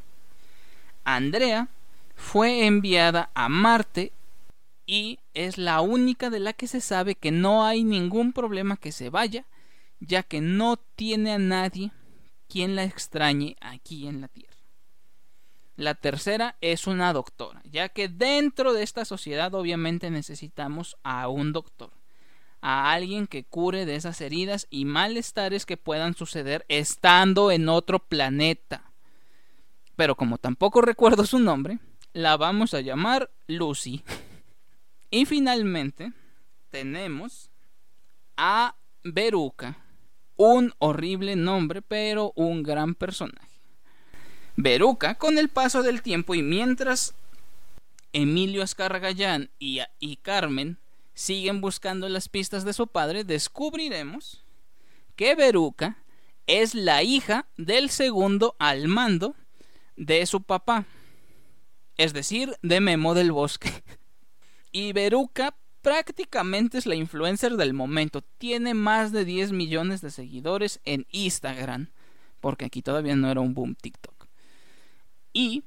Andrea 1.03 1.67
fue 2.15 2.65
enviada 2.65 3.29
a 3.35 3.49
Marte 3.49 4.13
y 4.85 5.19
es 5.33 5.57
la 5.57 5.81
única 5.81 6.29
de 6.29 6.39
la 6.39 6.53
que 6.53 6.67
se 6.67 6.81
sabe 6.81 7.15
que 7.15 7.31
no 7.31 7.65
hay 7.65 7.83
ningún 7.83 8.33
problema 8.33 8.77
que 8.77 8.91
se 8.91 9.09
vaya, 9.09 9.45
ya 9.99 10.23
que 10.23 10.41
no 10.41 10.77
tiene 10.95 11.33
a 11.33 11.37
nadie 11.37 11.91
quien 12.47 12.75
la 12.75 12.83
extrañe 12.83 13.57
aquí 13.61 14.07
en 14.07 14.21
la 14.21 14.27
Tierra. 14.27 14.52
La 15.75 15.95
tercera 15.95 16.55
es 16.61 16.85
una 16.85 17.13
doctora, 17.13 17.61
ya 17.65 17.89
que 17.89 18.07
dentro 18.07 18.73
de 18.73 18.83
esta 18.83 19.05
sociedad 19.05 19.55
obviamente 19.55 20.11
necesitamos 20.11 20.97
a 21.01 21.27
un 21.29 21.51
doctor, 21.51 21.91
a 22.61 22.91
alguien 22.93 23.25
que 23.25 23.43
cure 23.43 23.85
de 23.85 23.95
esas 23.95 24.21
heridas 24.21 24.67
y 24.69 24.85
malestares 24.85 25.65
que 25.65 25.77
puedan 25.77 26.13
suceder 26.13 26.63
estando 26.69 27.49
en 27.49 27.69
otro 27.69 27.99
planeta. 27.99 28.91
Pero 29.95 30.15
como 30.15 30.37
tampoco 30.37 30.81
recuerdo 30.81 31.25
su 31.25 31.39
nombre, 31.39 31.79
la 32.13 32.37
vamos 32.37 32.75
a 32.75 32.81
llamar 32.81 33.31
Lucy. 33.47 34.03
Y 35.09 35.25
finalmente 35.25 36.13
tenemos 36.69 37.49
a 38.37 38.75
Veruca, 39.03 39.77
un 40.35 40.73
horrible 40.77 41.35
nombre 41.35 41.81
pero 41.81 42.31
un 42.35 42.61
gran 42.61 42.93
personaje. 42.95 43.52
Veruca, 44.55 45.15
con 45.15 45.37
el 45.37 45.49
paso 45.49 45.81
del 45.81 46.01
tiempo 46.01 46.35
y 46.35 46.43
mientras 46.43 47.15
Emilio 48.11 48.61
Escargallán 48.61 49.49
y, 49.57 49.79
y 49.99 50.17
Carmen 50.17 50.77
siguen 51.15 51.61
buscando 51.61 52.07
las 52.07 52.29
pistas 52.29 52.63
de 52.63 52.73
su 52.73 52.87
padre, 52.87 53.23
descubriremos 53.23 54.43
que 55.15 55.35
Veruca 55.35 55.97
es 56.45 56.75
la 56.75 57.01
hija 57.03 57.47
del 57.57 57.89
segundo 57.89 58.55
al 58.59 58.87
mando 58.87 59.35
de 59.95 60.25
su 60.25 60.41
papá, 60.41 60.85
es 61.97 62.13
decir, 62.13 62.55
de 62.61 62.79
Memo 62.79 63.13
del 63.13 63.31
Bosque. 63.31 63.69
Y 64.75 64.91
Veruca 64.91 65.55
prácticamente 65.83 66.79
es 66.79 66.87
la 66.87 66.95
influencer 66.95 67.57
del 67.57 67.75
momento, 67.75 68.23
tiene 68.39 68.73
más 68.73 69.11
de 69.11 69.23
10 69.23 69.51
millones 69.51 70.01
de 70.01 70.09
seguidores 70.09 70.79
en 70.83 71.05
Instagram, 71.11 71.91
porque 72.39 72.65
aquí 72.65 72.81
todavía 72.81 73.15
no 73.15 73.29
era 73.29 73.39
un 73.39 73.53
boom 73.53 73.75
TikTok 73.75 74.12
y 75.33 75.63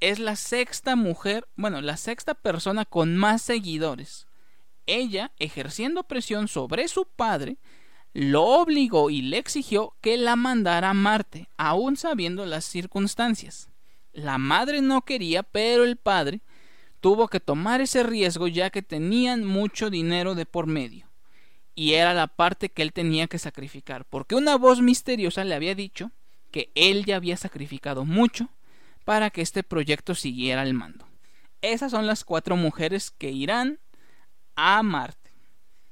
es 0.00 0.18
la 0.18 0.36
sexta 0.36 0.94
mujer, 0.94 1.48
bueno, 1.56 1.80
la 1.80 1.96
sexta 1.96 2.34
persona 2.34 2.84
con 2.84 3.16
más 3.16 3.42
seguidores. 3.42 4.26
Ella, 4.84 5.32
ejerciendo 5.38 6.04
presión 6.04 6.48
sobre 6.48 6.86
su 6.88 7.06
padre, 7.06 7.56
lo 8.12 8.44
obligó 8.44 9.10
y 9.10 9.22
le 9.22 9.38
exigió 9.38 9.94
que 10.00 10.16
la 10.16 10.36
mandara 10.36 10.90
a 10.90 10.94
Marte, 10.94 11.48
aun 11.56 11.96
sabiendo 11.96 12.46
las 12.46 12.64
circunstancias. 12.64 13.68
La 14.12 14.38
madre 14.38 14.80
no 14.80 15.02
quería, 15.02 15.42
pero 15.42 15.84
el 15.84 15.96
padre 15.96 16.40
tuvo 17.00 17.28
que 17.28 17.40
tomar 17.40 17.80
ese 17.80 18.02
riesgo 18.02 18.48
ya 18.48 18.70
que 18.70 18.82
tenían 18.82 19.44
mucho 19.44 19.90
dinero 19.90 20.34
de 20.34 20.46
por 20.46 20.66
medio. 20.66 21.06
Y 21.74 21.92
era 21.92 22.14
la 22.14 22.26
parte 22.26 22.70
que 22.70 22.82
él 22.82 22.92
tenía 22.92 23.26
que 23.26 23.38
sacrificar, 23.38 24.06
porque 24.06 24.34
una 24.34 24.56
voz 24.56 24.80
misteriosa 24.80 25.44
le 25.44 25.54
había 25.54 25.74
dicho 25.74 26.10
que 26.50 26.70
él 26.74 27.04
ya 27.04 27.16
había 27.16 27.36
sacrificado 27.36 28.06
mucho 28.06 28.48
para 29.06 29.30
que 29.30 29.40
este 29.40 29.62
proyecto 29.62 30.16
siguiera 30.16 30.62
al 30.62 30.74
mando. 30.74 31.06
Esas 31.62 31.92
son 31.92 32.08
las 32.08 32.24
cuatro 32.24 32.56
mujeres 32.56 33.12
que 33.12 33.30
irán 33.30 33.78
a 34.56 34.82
Marte. 34.82 35.30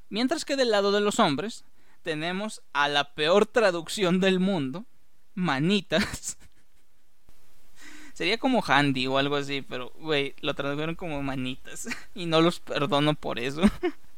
Mientras 0.09 0.45
que 0.45 0.57
del 0.57 0.73
lado 0.73 0.91
de 0.91 1.01
los 1.01 1.21
hombres 1.21 1.65
tenemos 2.03 2.61
a 2.73 2.89
la 2.89 3.15
peor 3.15 3.47
traducción 3.47 4.19
del 4.19 4.41
mundo, 4.41 4.85
manitas. 5.35 6.39
Sería 8.15 8.37
como 8.37 8.65
handy 8.67 9.07
o 9.07 9.17
algo 9.17 9.37
así, 9.37 9.63
pero 9.63 9.93
güey, 10.01 10.35
lo 10.41 10.55
tradujeron 10.55 10.97
como 10.97 11.23
manitas 11.23 11.87
y 12.17 12.27
no 12.27 12.41
los 12.41 12.59
perdono 12.59 13.15
por 13.15 13.39
eso. 13.39 13.63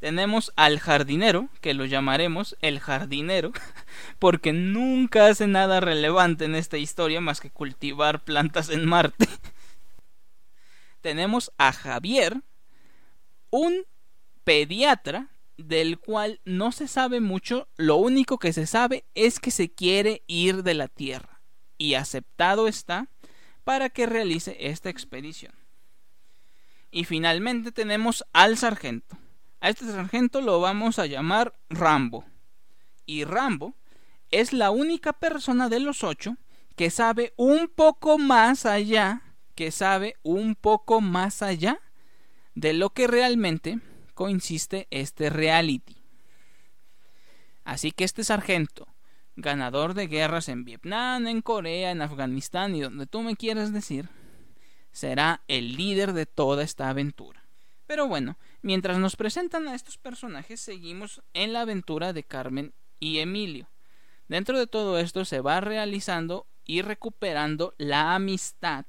Tenemos 0.00 0.50
al 0.56 0.80
jardinero, 0.80 1.50
que 1.60 1.74
lo 1.74 1.84
llamaremos 1.84 2.56
el 2.62 2.80
jardinero, 2.80 3.52
porque 4.18 4.54
nunca 4.54 5.26
hace 5.26 5.46
nada 5.46 5.80
relevante 5.80 6.46
en 6.46 6.54
esta 6.54 6.78
historia 6.78 7.20
más 7.20 7.40
que 7.40 7.50
cultivar 7.50 8.24
plantas 8.24 8.70
en 8.70 8.86
Marte. 8.86 9.28
Tenemos 11.02 11.52
a 11.58 11.72
Javier, 11.72 12.40
un 13.50 13.84
pediatra 14.44 15.28
del 15.58 15.98
cual 15.98 16.40
no 16.46 16.72
se 16.72 16.88
sabe 16.88 17.20
mucho, 17.20 17.68
lo 17.76 17.96
único 17.96 18.38
que 18.38 18.54
se 18.54 18.66
sabe 18.66 19.04
es 19.14 19.38
que 19.38 19.50
se 19.50 19.70
quiere 19.70 20.22
ir 20.26 20.62
de 20.62 20.72
la 20.72 20.88
Tierra 20.88 21.42
y 21.76 21.94
aceptado 21.94 22.68
está 22.68 23.08
para 23.64 23.90
que 23.90 24.06
realice 24.06 24.56
esta 24.60 24.88
expedición. 24.88 25.52
Y 26.90 27.04
finalmente 27.04 27.70
tenemos 27.70 28.24
al 28.32 28.56
sargento. 28.56 29.18
A 29.60 29.68
este 29.68 29.84
sargento 29.86 30.40
lo 30.40 30.60
vamos 30.60 30.98
a 30.98 31.06
llamar 31.06 31.54
Rambo. 31.68 32.24
Y 33.04 33.24
Rambo 33.24 33.74
es 34.30 34.52
la 34.52 34.70
única 34.70 35.12
persona 35.12 35.68
de 35.68 35.80
los 35.80 36.02
ocho 36.02 36.36
que 36.76 36.90
sabe 36.90 37.34
un 37.36 37.68
poco 37.68 38.16
más 38.16 38.64
allá, 38.64 39.22
que 39.54 39.70
sabe 39.70 40.16
un 40.22 40.54
poco 40.54 41.02
más 41.02 41.42
allá 41.42 41.78
de 42.54 42.72
lo 42.72 42.90
que 42.90 43.06
realmente 43.06 43.80
consiste 44.14 44.86
este 44.90 45.28
reality. 45.28 45.96
Así 47.64 47.92
que 47.92 48.04
este 48.04 48.24
sargento, 48.24 48.88
ganador 49.36 49.92
de 49.92 50.06
guerras 50.06 50.48
en 50.48 50.64
Vietnam, 50.64 51.26
en 51.26 51.42
Corea, 51.42 51.90
en 51.90 52.00
Afganistán 52.00 52.74
y 52.74 52.80
donde 52.80 53.06
tú 53.06 53.22
me 53.22 53.36
quieras 53.36 53.72
decir, 53.72 54.08
será 54.90 55.42
el 55.48 55.76
líder 55.76 56.14
de 56.14 56.24
toda 56.24 56.62
esta 56.62 56.88
aventura. 56.88 57.44
Pero 57.86 58.08
bueno, 58.08 58.38
mientras 58.62 58.98
nos 58.98 59.16
presentan 59.16 59.68
a 59.68 59.74
estos 59.74 59.98
personajes, 59.98 60.60
seguimos 60.60 61.22
en 61.34 61.52
la 61.52 61.62
aventura 61.62 62.12
de 62.12 62.24
Carmen 62.24 62.72
y 62.98 63.18
Emilio. 63.18 63.68
Dentro 64.28 64.58
de 64.58 64.66
todo 64.66 64.98
esto 64.98 65.24
se 65.24 65.40
va 65.40 65.60
realizando 65.60 66.46
y 66.64 66.82
recuperando 66.82 67.74
la 67.78 68.14
amistad 68.14 68.86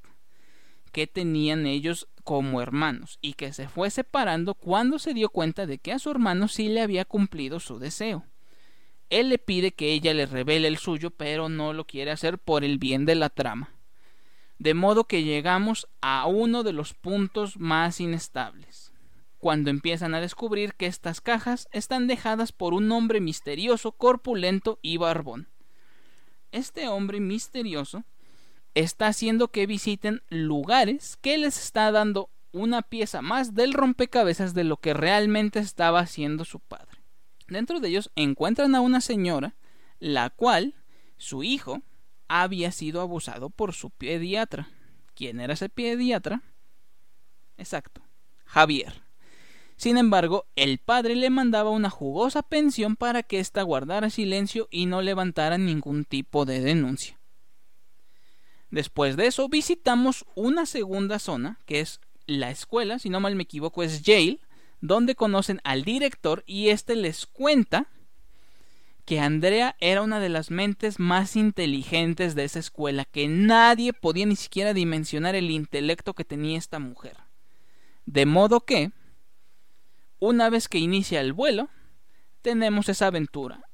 que 0.92 1.08
tenían 1.08 1.66
ellos 1.66 2.08
como 2.24 2.62
hermanos 2.62 3.18
y 3.22 3.34
que 3.34 3.54
se 3.54 3.68
fue 3.68 3.90
separando 3.90 4.54
cuando 4.54 5.00
se 5.00 5.14
dio 5.14 5.30
cuenta 5.30 5.66
de 5.66 5.80
que 5.80 5.92
a 5.92 6.00
su 6.00 6.12
hermano 6.12 6.48
sí 6.48 6.70
le 6.70 6.82
había 6.82 7.06
cumplido 7.06 7.60
su 7.60 7.80
deseo. 7.80 8.26
Él 9.10 9.30
le 9.30 9.38
pide 9.38 9.74
que 9.74 9.92
ella 9.92 10.14
le 10.14 10.26
revele 10.26 10.68
el 10.68 10.78
suyo, 10.78 11.12
pero 11.12 11.50
no 11.50 11.74
lo 11.74 11.86
quiere 11.86 12.12
hacer 12.12 12.38
por 12.38 12.64
el 12.64 12.78
bien 12.78 13.06
de 13.06 13.16
la 13.16 13.30
trama. 13.30 13.70
De 14.58 14.74
modo 14.74 15.06
que 15.06 15.24
llegamos 15.24 15.88
a 16.02 16.28
uno 16.28 16.64
de 16.64 16.72
los 16.72 16.94
puntos 16.94 17.58
más 17.58 18.00
inestables, 18.00 18.91
cuando 19.42 19.72
empiezan 19.72 20.14
a 20.14 20.22
descubrir 20.22 20.76
que 20.76 20.86
estas 20.86 21.20
cajas 21.20 21.68
están 21.72 22.06
dejadas 22.06 22.52
por 22.52 22.76
un 22.76 22.92
hombre 22.92 23.20
misterioso, 23.20 23.92
corpulento 23.92 24.78
y 24.84 24.98
barbón. 24.98 25.50
Este 26.52 26.88
hombre 26.88 27.20
misterioso 27.20 28.04
está 28.76 29.08
haciendo 29.08 29.48
que 29.48 29.66
visiten 29.66 30.22
lugares 30.30 31.18
que 31.18 31.40
les 31.40 31.58
está 31.58 31.92
dando 31.92 32.30
una 32.52 32.84
pieza 32.84 33.24
más 33.24 33.56
del 33.56 33.74
rompecabezas 33.74 34.54
de 34.54 34.64
lo 34.64 34.78
que 34.78 34.94
realmente 34.94 35.58
estaba 35.58 36.02
haciendo 36.02 36.46
su 36.46 36.60
padre. 36.60 37.00
Dentro 37.48 37.80
de 37.80 37.88
ellos 37.88 38.12
encuentran 38.16 38.76
a 38.76 38.82
una 38.82 39.02
señora, 39.02 39.56
la 40.00 40.30
cual 40.30 40.76
su 41.18 41.42
hijo 41.42 41.82
había 42.28 42.72
sido 42.72 43.02
abusado 43.02 43.50
por 43.50 43.74
su 43.74 43.90
pediatra. 43.90 44.70
¿Quién 45.16 45.40
era 45.40 45.54
ese 45.54 45.68
pediatra? 45.68 46.44
Exacto, 47.58 48.04
Javier. 48.46 49.02
Sin 49.82 49.98
embargo, 49.98 50.46
el 50.56 50.78
padre 50.78 51.16
le 51.16 51.32
mandaba 51.32 51.72
una 51.72 51.90
jugosa 51.90 52.44
pensión 52.44 52.96
para 52.96 53.24
que 53.24 53.40
ésta 53.40 53.64
guardara 53.64 54.12
silencio 54.12 54.68
y 54.70 54.86
no 54.86 55.02
levantara 55.02 55.58
ningún 55.58 56.06
tipo 56.06 56.46
de 56.46 56.62
denuncia. 56.62 57.18
Después 58.70 59.18
de 59.18 59.26
eso, 59.26 59.50
visitamos 59.50 60.24
una 60.36 60.68
segunda 60.68 61.18
zona, 61.18 61.58
que 61.66 61.80
es 61.80 62.00
la 62.28 62.52
escuela, 62.52 63.00
si 63.00 63.10
no 63.10 63.20
mal 63.20 63.36
me 63.36 63.42
equivoco, 63.42 63.82
es 63.82 64.04
Yale, 64.04 64.38
donde 64.82 65.16
conocen 65.16 65.60
al 65.64 65.84
director 65.84 66.44
y 66.46 66.70
éste 66.70 66.96
les 66.96 67.26
cuenta 67.26 67.88
que 69.06 69.20
Andrea 69.20 69.76
era 69.80 70.04
una 70.04 70.20
de 70.20 70.30
las 70.30 70.52
mentes 70.52 71.00
más 71.00 71.36
inteligentes 71.36 72.36
de 72.36 72.44
esa 72.44 72.60
escuela, 72.60 73.06
que 73.06 73.28
nadie 73.28 73.94
podía 73.94 74.28
ni 74.28 74.36
siquiera 74.36 74.76
dimensionar 74.76 75.34
el 75.34 75.50
intelecto 75.50 76.14
que 76.14 76.24
tenía 76.24 76.60
esta 76.60 76.78
mujer. 76.78 77.18
De 78.06 78.28
modo 78.28 78.62
que, 78.62 78.92
una 80.22 80.52
vez 80.52 80.70
que 80.70 80.78
inicia 80.78 81.20
el 81.20 81.34
vuelo, 81.34 81.68
tenemos 82.44 82.88
esa 82.90 83.08
aventura. 83.08 83.66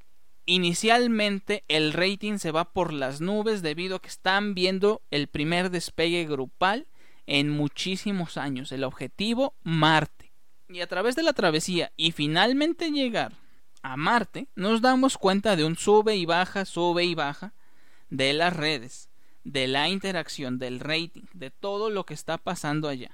Inicialmente 0.45 1.65
el 1.67 1.91
rating 1.91 2.38
se 2.38 2.51
va 2.51 2.71
por 2.71 2.93
las 2.93 3.19
nubes 3.19 3.62
debido 3.62 3.97
a 3.97 4.01
que 4.01 4.07
están 4.07 4.55
viendo 4.55 5.01
el 5.12 5.27
primer 5.27 5.69
despegue 5.69 6.25
grupal 6.25 6.88
en 7.25 7.49
muchísimos 7.49 8.38
años. 8.38 8.71
El 8.71 8.86
objetivo, 8.86 9.55
Marte. 9.63 10.31
Y 10.69 10.79
a 10.79 10.88
través 10.88 11.17
de 11.17 11.23
la 11.23 11.33
travesía 11.33 11.91
y 11.97 12.13
finalmente 12.13 12.91
llegar 12.91 13.33
a 13.81 13.97
Marte, 13.97 14.47
nos 14.55 14.81
damos 14.81 15.17
cuenta 15.17 15.57
de 15.57 15.65
un 15.65 15.75
sube 15.75 16.15
y 16.15 16.25
baja, 16.25 16.63
sube 16.63 17.03
y 17.03 17.13
baja 17.13 17.53
de 18.10 18.31
las 18.31 18.55
redes, 18.55 19.10
de 19.43 19.67
la 19.67 19.89
interacción, 19.89 20.60
del 20.60 20.79
rating, 20.79 21.25
de 21.33 21.51
todo 21.51 21.89
lo 21.89 22.05
que 22.05 22.13
está 22.13 22.38
pasando 22.38 22.88
allá. 22.88 23.12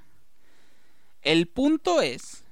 El 1.23 1.47
punto 1.47 1.99
es 2.01 2.42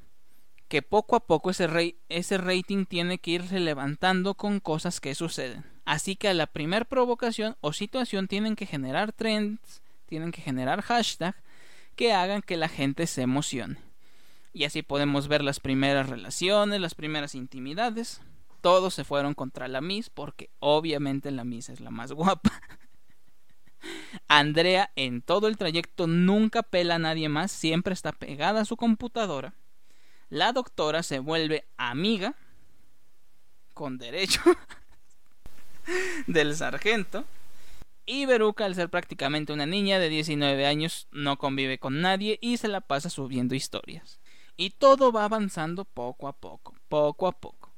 que 0.72 0.82
poco 0.82 1.18
a 1.18 1.20
poco 1.20 1.50
ese, 1.50 1.98
ese 2.08 2.38
rating 2.38 2.86
tiene 2.86 3.18
que 3.18 3.32
irse 3.32 3.60
levantando 3.60 4.36
con 4.36 4.62
cosas 4.62 5.02
que 5.02 5.16
suceden. 5.16 5.66
Así 5.84 6.16
que 6.16 6.30
a 6.30 6.34
la 6.34 6.48
primera 6.48 6.86
provocación 6.86 7.58
o 7.60 7.74
situación 7.74 8.30
tienen 8.30 8.56
que 8.56 8.66
generar 8.66 9.12
trends, 9.12 9.82
tienen 10.06 10.32
que 10.32 10.42
generar 10.42 10.82
hashtags 10.82 11.38
que 11.98 12.14
hagan 12.14 12.42
que 12.42 12.56
la 12.56 12.70
gente 12.70 13.06
se 13.06 13.22
emocione. 13.22 13.80
Y 14.54 14.64
así 14.64 14.82
podemos 14.82 15.28
ver 15.28 15.44
las 15.44 15.60
primeras 15.60 16.08
relaciones, 16.08 16.80
las 16.80 16.96
primeras 16.96 17.36
intimidades. 17.36 18.22
Todos 18.62 18.94
se 18.94 19.04
fueron 19.04 19.34
contra 19.34 19.68
la 19.68 19.82
Miss 19.82 20.10
porque 20.10 20.52
obviamente 20.60 21.32
la 21.32 21.44
Miss 21.44 21.68
es 21.68 21.82
la 21.82 21.92
más 21.92 22.12
guapa. 22.14 22.62
Andrea 24.30 24.90
en 24.96 25.22
todo 25.22 25.50
el 25.50 25.58
trayecto 25.58 26.08
nunca 26.08 26.64
pela 26.64 26.96
a 26.96 27.00
nadie 27.00 27.28
más, 27.28 27.52
siempre 27.52 27.94
está 27.94 28.14
pegada 28.14 28.62
a 28.62 28.66
su 28.66 28.78
computadora. 28.78 29.54
La 30.32 30.54
doctora 30.54 31.04
se 31.04 31.20
vuelve 31.20 31.66
amiga 31.76 32.36
con 33.74 33.98
derecho 33.98 34.40
del 36.28 36.56
sargento. 36.56 37.26
Y 38.06 38.26
Beruca, 38.26 38.64
al 38.64 38.76
ser 38.76 38.88
prácticamente 38.90 39.52
una 39.52 39.66
niña 39.66 40.00
de 40.00 40.08
19 40.08 40.66
años, 40.66 41.10
no 41.12 41.38
convive 41.38 41.80
con 41.80 42.00
nadie 42.00 42.40
y 42.42 42.56
se 42.56 42.70
la 42.70 42.80
pasa 42.80 43.10
subiendo 43.10 43.56
historias. 43.56 44.22
Y 44.56 44.70
todo 44.70 45.12
va 45.12 45.26
avanzando 45.26 45.84
poco 45.84 46.30
a 46.30 46.34
poco, 46.34 46.76
poco 46.88 47.28
a 47.28 47.34
poco. 47.34 47.74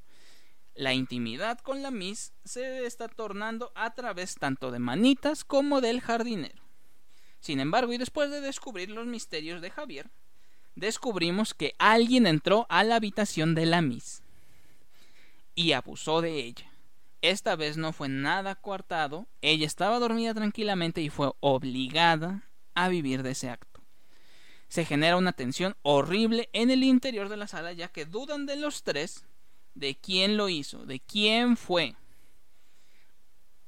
La 0.76 0.94
intimidad 0.94 1.58
con 1.58 1.82
la 1.82 1.90
Miss 1.90 2.34
se 2.46 2.86
está 2.86 3.08
tornando 3.08 3.72
a 3.74 3.96
través 3.96 4.36
tanto 4.36 4.70
de 4.70 4.78
manitas 4.78 5.44
como 5.44 5.82
del 5.82 6.02
jardinero. 6.02 6.62
Sin 7.40 7.60
embargo, 7.60 7.94
y 7.94 7.98
después 7.98 8.30
de 8.30 8.42
descubrir 8.42 8.92
los 8.92 9.08
misterios 9.08 9.60
de 9.60 9.72
Javier, 9.72 10.12
descubrimos 10.76 11.54
que 11.54 11.76
alguien 11.78 12.28
entró 12.28 12.66
a 12.70 12.84
la 12.84 12.96
habitación 12.96 13.56
de 13.56 13.66
la 13.66 13.82
Miss 13.82 14.22
y 15.56 15.74
abusó 15.74 16.22
de 16.22 16.40
ella. 16.40 16.72
Esta 17.22 17.56
vez 17.56 17.78
no 17.78 17.94
fue 17.94 18.10
nada 18.10 18.56
coartado, 18.56 19.28
ella 19.42 19.66
estaba 19.66 20.00
dormida 20.00 20.34
tranquilamente 20.34 21.02
y 21.02 21.10
fue 21.10 21.32
obligada 21.40 22.44
a 22.76 22.90
vivir 22.90 23.24
de 23.24 23.32
ese 23.32 23.50
acto 23.50 23.74
se 24.74 24.86
genera 24.86 25.18
una 25.18 25.34
tensión 25.34 25.76
horrible 25.84 26.50
en 26.52 26.72
el 26.72 26.84
interior 26.84 27.30
de 27.30 27.38
la 27.38 27.48
sala 27.48 27.74
ya 27.74 27.90
que 27.90 28.06
dudan 28.06 28.48
de 28.48 28.56
los 28.56 28.82
tres 28.82 29.24
de 29.76 29.94
quién 29.94 30.36
lo 30.36 30.50
hizo, 30.50 30.84
de 30.88 31.00
quién 31.00 31.58
fue 31.58 31.96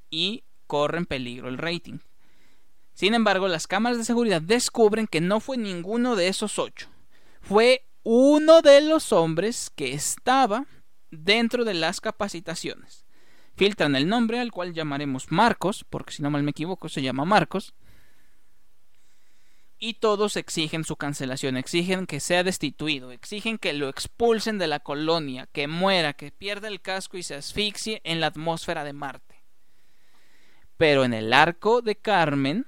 y 0.10 0.44
corre 0.66 0.98
en 0.98 1.06
peligro 1.06 1.48
el 1.48 1.60
rating. 1.60 2.00
Sin 2.96 3.14
embargo, 3.14 3.48
las 3.48 3.68
cámaras 3.68 4.00
de 4.00 4.04
seguridad 4.04 4.42
descubren 4.42 5.06
que 5.06 5.22
no 5.22 5.40
fue 5.40 5.58
ninguno 5.58 6.16
de 6.16 6.28
esos 6.28 6.58
ocho. 6.58 6.88
Fue 7.46 7.86
uno 8.04 8.62
de 8.62 8.82
los 8.82 9.12
hombres 9.12 9.72
que 9.76 9.94
estaba 9.94 10.66
dentro 11.12 11.64
de 11.64 11.76
las 11.76 12.02
capacitaciones. 12.02 13.06
Filtran 13.56 13.96
el 13.96 14.08
nombre 14.08 14.40
al 14.40 14.52
cual 14.52 14.74
llamaremos 14.74 15.32
Marcos, 15.32 15.86
porque 15.90 16.12
si 16.12 16.24
no 16.24 16.30
mal 16.30 16.44
me 16.44 16.52
equivoco 16.52 16.90
se 16.90 17.02
llama 17.02 17.24
Marcos 17.24 17.74
y 19.78 19.96
todos 19.96 20.38
exigen 20.38 20.84
su 20.84 20.96
cancelación, 20.96 21.58
exigen 21.58 22.08
que 22.08 22.20
sea 22.20 22.44
destituido, 22.44 23.12
exigen 23.12 23.60
que 23.60 23.74
lo 23.74 23.90
expulsen 23.90 24.58
de 24.58 24.68
la 24.68 24.80
colonia, 24.80 25.48
que 25.52 25.68
muera, 25.68 26.14
que 26.14 26.32
pierda 26.32 26.68
el 26.68 26.82
casco 26.82 27.18
y 27.18 27.24
se 27.24 27.36
asfixie 27.36 28.02
en 28.04 28.20
la 28.20 28.28
atmósfera 28.28 28.84
de 28.84 28.94
Marte. 28.94 29.44
Pero 30.78 31.04
en 31.04 31.14
el 31.14 31.32
arco 31.32 31.82
de 31.82 31.96
Carmen 31.96 32.66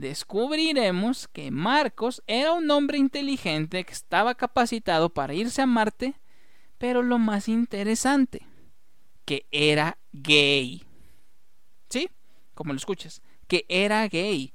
descubriremos 0.00 1.26
que 1.28 1.50
Marcos 1.50 2.22
era 2.26 2.52
un 2.52 2.70
hombre 2.70 2.98
inteligente 2.98 3.84
que 3.84 3.92
estaba 3.92 4.34
capacitado 4.34 5.08
para 5.08 5.32
irse 5.32 5.62
a 5.62 5.66
Marte, 5.66 6.14
pero 6.76 7.02
lo 7.02 7.18
más 7.18 7.48
interesante, 7.48 8.46
que 9.24 9.46
era 9.50 9.96
gay. 10.12 10.84
¿Sí? 11.88 12.10
Como 12.54 12.74
lo 12.74 12.76
escuchas, 12.76 13.22
que 13.48 13.64
era 13.68 14.06
gay 14.08 14.52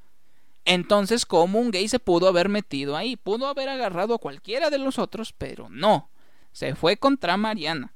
Entonces, 0.63 1.25
¿cómo 1.25 1.59
un 1.59 1.71
gay 1.71 1.87
se 1.87 1.97
pudo 1.97 2.27
haber 2.27 2.47
metido 2.47 2.95
ahí? 2.95 3.15
Pudo 3.15 3.47
haber 3.47 3.69
agarrado 3.69 4.13
a 4.13 4.19
cualquiera 4.19 4.69
de 4.69 4.77
los 4.77 4.99
otros, 4.99 5.33
pero 5.33 5.69
no. 5.69 6.11
Se 6.51 6.75
fue 6.75 6.97
contra 6.97 7.35
Mariana. 7.37 7.95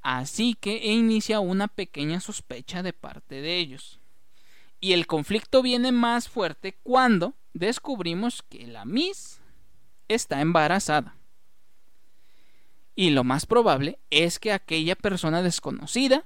Así 0.00 0.56
que 0.58 0.86
inicia 0.86 1.40
una 1.40 1.68
pequeña 1.68 2.20
sospecha 2.20 2.82
de 2.82 2.94
parte 2.94 3.42
de 3.42 3.58
ellos. 3.58 3.99
Y 4.80 4.94
el 4.94 5.06
conflicto 5.06 5.62
viene 5.62 5.92
más 5.92 6.28
fuerte 6.28 6.78
cuando 6.82 7.34
descubrimos 7.52 8.42
que 8.42 8.66
la 8.66 8.84
Miss 8.84 9.40
está 10.08 10.40
embarazada. 10.40 11.16
Y 12.94 13.10
lo 13.10 13.24
más 13.24 13.46
probable 13.46 13.98
es 14.10 14.38
que 14.38 14.52
aquella 14.52 14.96
persona 14.96 15.42
desconocida 15.42 16.24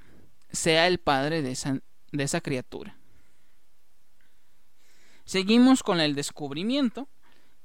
sea 0.50 0.86
el 0.86 0.98
padre 0.98 1.42
de 1.42 1.52
esa, 1.52 2.40
criatura. 2.40 2.96
Seguimos 5.24 5.82
con 5.82 6.00
el 6.00 6.14
descubrimiento 6.14 7.08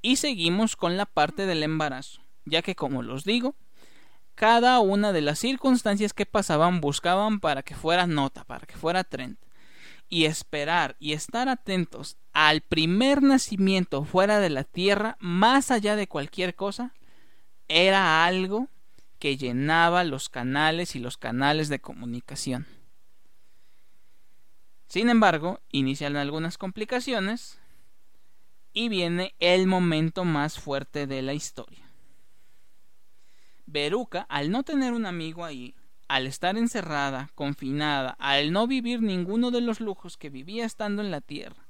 y 0.02 0.16
seguimos 0.16 0.76
con 0.76 0.96
la 0.96 1.06
parte 1.06 1.46
del 1.46 1.62
embarazo, 1.62 2.20
ya 2.44 2.62
que 2.62 2.74
como 2.74 3.02
los 3.02 3.24
digo, 3.24 3.54
cada 4.34 4.80
una 4.80 5.12
de 5.12 5.20
las 5.20 5.38
circunstancias 5.38 6.12
que 6.12 6.26
pasaban 6.26 6.80
buscaban 6.80 7.40
para 7.40 7.62
que 7.62 7.74
fuera 7.74 8.06
nota, 8.06 8.44
para 8.44 8.66
que 8.66 8.76
fuera 8.76 9.04
trend. 9.04 9.36
Y 10.10 10.26
esperar 10.26 10.96
y 10.98 11.14
estar 11.14 11.48
atentos 11.48 12.18
al 12.34 12.60
primer 12.60 13.22
nacimiento 13.22 14.04
fuera 14.04 14.40
de 14.40 14.50
la 14.50 14.64
tierra, 14.64 15.16
más 15.20 15.70
allá 15.70 15.96
de 15.96 16.08
cualquier 16.08 16.54
cosa, 16.54 16.92
era 17.68 18.26
algo 18.26 18.68
que 19.18 19.36
llenaba 19.36 20.04
los 20.04 20.28
canales 20.28 20.96
y 20.96 20.98
los 20.98 21.16
canales 21.16 21.68
de 21.68 21.80
comunicación. 21.80 22.66
Sin 24.88 25.08
embargo, 25.08 25.60
inician 25.70 26.16
algunas 26.16 26.58
complicaciones 26.58 27.60
y 28.72 28.88
viene 28.88 29.34
el 29.38 29.68
momento 29.68 30.24
más 30.24 30.58
fuerte 30.58 31.06
de 31.06 31.22
la 31.22 31.32
historia. 31.32 31.88
Veruca, 33.66 34.22
al 34.22 34.50
no 34.50 34.64
tener 34.64 34.92
un 34.92 35.06
amigo 35.06 35.44
ahí, 35.44 35.76
al 36.10 36.26
estar 36.26 36.58
encerrada, 36.58 37.30
confinada, 37.36 38.16
al 38.18 38.50
no 38.50 38.66
vivir 38.66 39.00
ninguno 39.00 39.52
de 39.52 39.60
los 39.60 39.78
lujos 39.78 40.16
que 40.16 40.28
vivía 40.28 40.64
estando 40.64 41.02
en 41.02 41.12
la 41.12 41.20
tierra, 41.20 41.68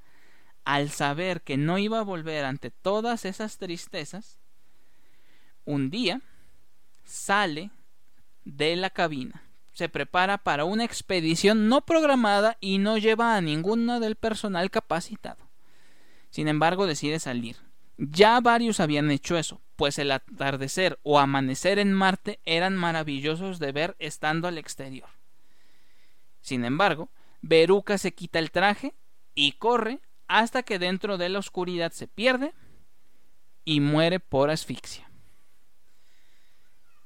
al 0.64 0.88
saber 0.88 1.42
que 1.42 1.59
no 1.59 1.76
iba 1.76 1.98
a 1.98 2.05
volver 2.05 2.46
ante 2.46 2.70
todas 2.70 3.26
esas 3.26 3.59
tristezas, 3.59 4.38
un 5.66 5.90
día 5.90 6.22
sale 7.05 7.70
de 8.46 8.76
la 8.76 8.88
cabina, 8.88 9.42
se 9.74 9.90
prepara 9.90 10.38
para 10.38 10.64
una 10.64 10.85
expedición 10.85 11.68
no 11.68 11.83
programada 11.83 12.57
y 12.61 12.79
no 12.79 12.96
lleva 12.96 13.37
a 13.37 13.42
ninguno 13.42 14.00
del 14.00 14.16
personal 14.16 14.70
capacitado. 14.70 15.50
Sin 16.31 16.48
embargo, 16.48 16.87
decide 16.87 17.18
salir. 17.18 17.57
Ya 17.98 18.40
varios 18.40 18.81
habían 18.81 19.11
hecho 19.11 19.37
eso, 19.37 19.61
pues 19.81 19.99
el 19.99 20.11
atardecer 20.11 20.99
o 21.05 21.19
amanecer 21.19 21.79
en 21.79 21.95
Marte 21.95 22.38
eran 22.45 22.77
maravillosos 22.77 23.59
de 23.59 23.73
ver 23.73 23.97
estando 23.99 24.47
al 24.47 24.59
exterior. 24.59 25.09
Sin 26.43 26.66
embargo, 26.66 27.09
Veruca 27.40 27.97
se 27.97 28.12
quita 28.12 28.38
el 28.40 28.51
traje 28.51 28.93
y 29.35 29.53
corre 29.53 30.01
hasta 30.29 30.64
que 30.64 30.79
dentro 30.79 31.16
de 31.16 31.31
la 31.31 31.38
oscuridad 31.38 31.93
se 31.93 32.07
pierde 32.07 32.53
y 33.64 33.81
muere 33.81 34.21
por 34.21 34.51
asfixia. 34.51 35.11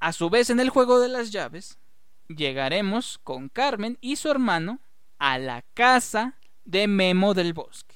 A 0.01 0.13
su 0.13 0.29
vez, 0.29 0.51
en 0.51 0.59
el 0.59 0.71
juego 0.71 0.99
de 0.99 1.11
las 1.11 1.31
llaves, 1.31 1.79
llegaremos 2.27 3.21
con 3.23 3.51
Carmen 3.51 3.99
y 4.01 4.17
su 4.17 4.33
hermano 4.33 4.81
a 5.21 5.39
la 5.39 5.63
casa 5.75 6.35
de 6.65 6.89
Memo 6.89 7.35
del 7.35 7.53
Bosque, 7.53 7.95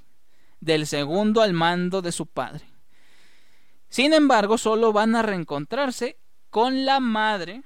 del 0.60 0.86
segundo 0.86 1.42
al 1.42 1.52
mando 1.52 2.00
de 2.00 2.12
su 2.12 2.26
padre. 2.26 2.77
Sin 3.88 4.12
embargo, 4.12 4.58
solo 4.58 4.92
van 4.92 5.16
a 5.16 5.22
reencontrarse 5.22 6.18
con 6.50 6.84
la 6.84 7.00
madre 7.00 7.62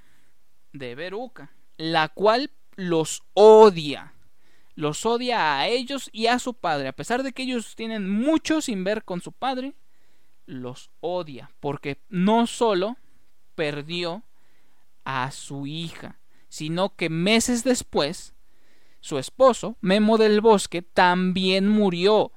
de 0.73 0.95
Veruca, 0.95 1.53
la 1.77 2.09
cual 2.09 2.51
los 2.77 3.23
odia. 3.35 4.15
Los 4.75 5.05
odia 5.05 5.59
a 5.59 5.69
ellos 5.69 6.09
y 6.13 6.29
a 6.29 6.39
su 6.39 6.55
padre. 6.55 6.89
A 6.89 6.93
pesar 6.93 7.23
de 7.23 7.33
que 7.33 7.43
ellos 7.43 7.75
tienen 7.77 8.09
mucho 8.09 8.61
sin 8.61 8.85
ver 8.85 9.05
con 9.05 9.21
su 9.21 9.33
padre, 9.33 9.75
los 10.47 10.91
odia. 11.01 11.51
Porque 11.61 11.99
no 12.09 12.47
solo 12.47 12.97
perdió 13.55 14.23
a 15.05 15.31
su 15.31 15.67
hija, 15.67 16.19
sino 16.49 16.95
que 16.97 17.11
meses 17.11 17.65
después, 17.65 18.35
su 19.01 19.19
esposo, 19.19 19.77
Memo 19.81 20.17
del 20.17 20.41
Bosque, 20.41 20.83
también 20.83 21.69
murió. 21.69 22.33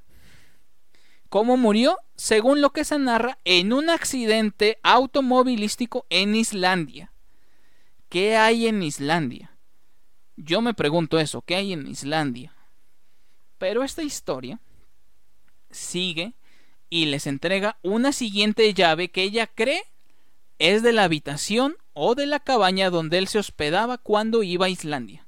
¿Cómo 1.30 1.58
murió? 1.58 1.98
según 2.16 2.62
lo 2.62 2.72
que 2.72 2.86
se 2.86 2.98
narra, 2.98 3.38
en 3.44 3.74
un 3.74 3.90
accidente 3.90 4.80
automovilístico 4.84 6.06
en 6.10 6.36
Islandia. 6.36 7.12
¿Qué 8.10 8.38
hay 8.38 8.68
en 8.68 8.82
Islandia? 8.84 9.52
Yo 10.38 10.62
me 10.62 10.74
pregunto 10.74 11.20
eso, 11.20 11.42
¿qué 11.42 11.56
hay 11.56 11.74
en 11.74 11.88
Islandia? 11.88 12.54
Pero 13.58 13.84
esta 13.84 14.04
historia 14.04 14.60
sigue 15.72 16.34
y 16.90 17.06
les 17.06 17.28
entrega 17.28 17.78
una 17.82 18.12
siguiente 18.12 18.74
llave 18.74 19.10
que 19.10 19.24
ella 19.24 19.48
cree 19.48 19.84
es 20.60 20.84
de 20.84 20.94
la 20.94 21.04
habitación 21.04 21.76
o 21.94 22.16
de 22.16 22.26
la 22.26 22.40
cabaña 22.40 22.90
donde 22.90 23.18
él 23.18 23.28
se 23.28 23.40
hospedaba 23.40 23.98
cuando 23.98 24.44
iba 24.44 24.68
a 24.68 24.70
Islandia, 24.70 25.28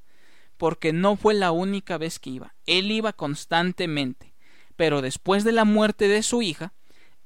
porque 0.58 0.94
no 0.94 1.18
fue 1.18 1.34
la 1.34 1.52
única 1.52 1.98
vez 1.98 2.20
que 2.20 2.30
iba, 2.30 2.56
él 2.66 2.92
iba 2.92 3.12
constantemente, 3.12 4.34
pero 4.78 5.02
después 5.02 5.44
de 5.44 5.52
la 5.52 5.66
muerte 5.66 6.08
de 6.08 6.24
su 6.24 6.42
hija, 6.42 6.72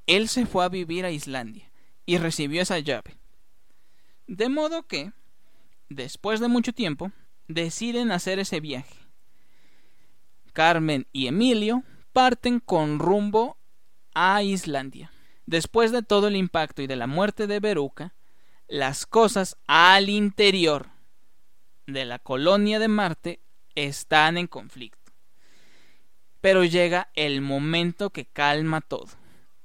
él 0.07 0.27
se 0.27 0.47
fue 0.47 0.65
a 0.65 0.69
vivir 0.69 1.05
a 1.05 1.11
Islandia 1.11 1.69
y 2.07 2.17
recibió 2.17 2.61
esa 2.61 2.79
llave. 2.79 3.17
De 4.25 4.49
modo 4.49 4.87
que, 4.87 5.11
después 5.89 6.39
de 6.39 6.47
mucho 6.47 6.73
tiempo, 6.73 7.11
deciden 7.47 8.11
hacer 8.11 8.39
ese 8.39 8.59
viaje. 8.59 8.95
Carmen 10.53 11.05
y 11.11 11.27
Emilio 11.27 11.83
parten 12.13 12.59
con 12.59 12.99
rumbo 12.99 13.57
a 14.13 14.41
Islandia. 14.43 15.11
Después 15.45 15.91
de 15.91 16.01
todo 16.01 16.27
el 16.27 16.35
impacto 16.35 16.81
y 16.81 16.87
de 16.87 16.95
la 16.95 17.07
muerte 17.07 17.47
de 17.47 17.59
Veruca, 17.59 18.13
las 18.67 19.05
cosas 19.05 19.57
al 19.67 20.09
interior 20.09 20.87
de 21.87 22.05
la 22.05 22.19
colonia 22.19 22.79
de 22.79 22.87
Marte 22.87 23.41
están 23.75 24.37
en 24.37 24.47
conflicto. 24.47 25.00
Pero 26.41 26.65
llega 26.65 27.09
el 27.15 27.41
momento 27.41 28.09
que 28.09 28.25
calma 28.25 28.81
todo 28.81 29.07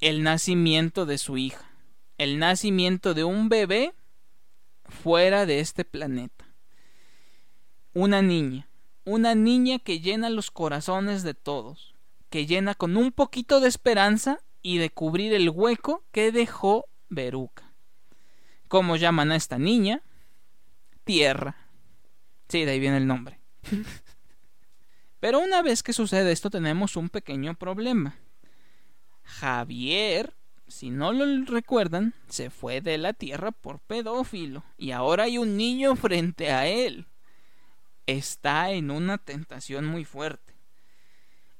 el 0.01 0.23
nacimiento 0.23 1.07
de 1.07 1.19
su 1.19 1.39
hija, 1.39 1.71
el 2.19 2.39
nacimiento 2.39 3.15
de 3.15 3.25
un 3.25 3.49
bebé 3.49 3.95
fuera 4.85 5.47
de 5.47 5.61
este 5.61 5.85
planeta. 5.85 6.45
Una 7.95 8.21
niña, 8.21 8.69
una 9.05 9.35
niña 9.35 9.79
que 9.79 10.01
llena 10.01 10.29
los 10.29 10.51
corazones 10.51 11.23
de 11.23 11.35
todos, 11.35 11.95
que 12.29 12.47
llena 12.47 12.75
con 12.75 12.97
un 12.97 13.11
poquito 13.11 13.61
de 13.61 13.69
esperanza 13.69 14.41
y 14.61 14.79
de 14.79 14.91
cubrir 14.91 15.33
el 15.33 15.49
hueco 15.49 16.05
que 16.13 16.31
dejó 16.31 16.87
Beruca. 17.09 17.73
¿Cómo 18.69 18.97
llaman 18.97 19.33
a 19.33 19.37
esta 19.37 19.59
niña? 19.59 20.03
Tierra. 21.05 21.57
Sí, 22.49 22.65
de 22.65 22.73
ahí 22.73 22.81
viene 22.81 22.99
el 22.99 23.07
nombre. 23.07 23.41
Pero 25.27 25.41
una 25.41 25.61
vez 25.61 25.83
que 25.83 25.93
sucede 25.93 26.31
esto 26.31 26.51
tenemos 26.51 26.95
un 26.95 27.09
pequeño 27.09 27.55
problema. 27.57 28.15
Javier, 29.25 30.37
si 30.69 30.91
no 30.91 31.13
lo 31.13 31.45
recuerdan, 31.47 32.15
se 32.29 32.49
fue 32.49 32.81
de 32.81 32.97
la 32.97 33.13
Tierra 33.13 33.51
por 33.51 33.81
pedófilo 33.81 34.63
y 34.79 34.93
ahora 34.93 35.25
hay 35.25 35.39
un 35.39 35.57
niño 35.57 35.97
frente 35.97 36.53
a 36.53 36.69
él. 36.69 37.09
Está 38.07 38.71
en 38.71 38.93
una 38.93 39.19
tentación 39.19 39.85
muy 39.87 40.05
fuerte. 40.05 40.55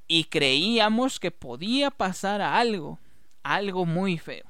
Y 0.07 0.27
creíamos 0.27 1.19
que 1.19 1.33
podía 1.33 1.91
pasar 1.91 2.43
algo, 2.43 3.01
algo 3.43 3.85
muy 3.85 4.17
feo. 4.17 4.47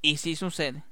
Y 0.00 0.16
sí 0.16 0.34
sucede. 0.34 0.82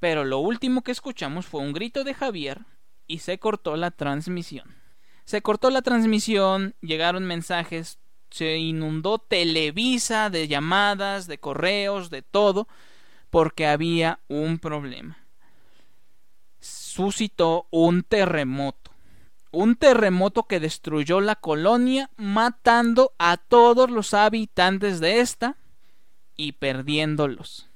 Pero 0.00 0.24
lo 0.24 0.40
último 0.40 0.82
que 0.82 0.90
escuchamos 0.90 1.46
fue 1.46 1.60
un 1.60 1.72
grito 1.72 2.02
de 2.02 2.14
Javier 2.14 2.62
y 3.06 3.20
se 3.20 3.38
cortó 3.38 3.76
la 3.76 3.92
transmisión. 3.92 4.85
Se 5.26 5.42
cortó 5.42 5.68
la 5.68 5.82
transmisión, 5.82 6.74
llegaron 6.80 7.24
mensajes 7.26 7.98
se 8.30 8.58
inundó 8.58 9.18
Televisa 9.18 10.30
de 10.30 10.48
llamadas, 10.48 11.26
de 11.26 11.38
correos, 11.38 12.10
de 12.10 12.22
todo, 12.22 12.68
porque 13.30 13.66
había 13.66 14.20
un 14.28 14.58
problema. 14.58 15.18
Suscitó 16.60 17.66
un 17.70 18.02
terremoto. 18.02 18.90
Un 19.52 19.76
terremoto 19.76 20.42
que 20.42 20.60
destruyó 20.60 21.20
la 21.20 21.36
colonia, 21.36 22.10
matando 22.16 23.12
a 23.18 23.36
todos 23.36 23.90
los 23.90 24.12
habitantes 24.12 25.00
de 25.00 25.20
esta 25.20 25.56
y 26.36 26.52
perdiéndolos. 26.52 27.70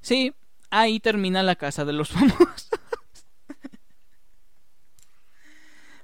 Sí, 0.00 0.32
ahí 0.70 1.00
termina 1.00 1.42
la 1.42 1.56
casa 1.56 1.84
de 1.84 1.92
los 1.92 2.08
famosos. 2.10 2.68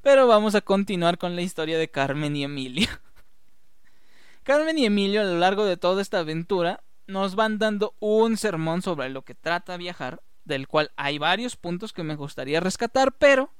Pero 0.03 0.27
vamos 0.27 0.57
a 0.57 0.61
continuar 0.61 1.17
con 1.17 1.37
la 1.37 1.43
historia 1.43 1.79
de 1.79 1.89
Carmen 1.89 2.35
y 2.35 2.43
Emilio. 2.43 2.89
Carmen 4.43 4.77
y 4.77 4.85
Emilio 4.85 5.21
a 5.21 5.25
lo 5.25 5.39
largo 5.39 5.65
de 5.65 5.77
toda 5.77 6.03
esta 6.03 6.19
aventura 6.19 6.83
nos 7.07 7.37
van 7.37 7.59
dando 7.59 7.95
un 8.01 8.37
sermón 8.37 8.83
sobre 8.83 9.11
lo 9.11 9.23
que 9.23 9.37
trata 9.37 9.77
viajar, 9.77 10.21
del 10.45 10.67
cual 10.67 10.91
hay 10.97 11.19
varios 11.19 11.57
puntos 11.57 11.93
que 11.93 12.03
me 12.03 12.17
gustaría 12.17 12.59
rescatar, 12.59 13.13
pero 13.13 13.53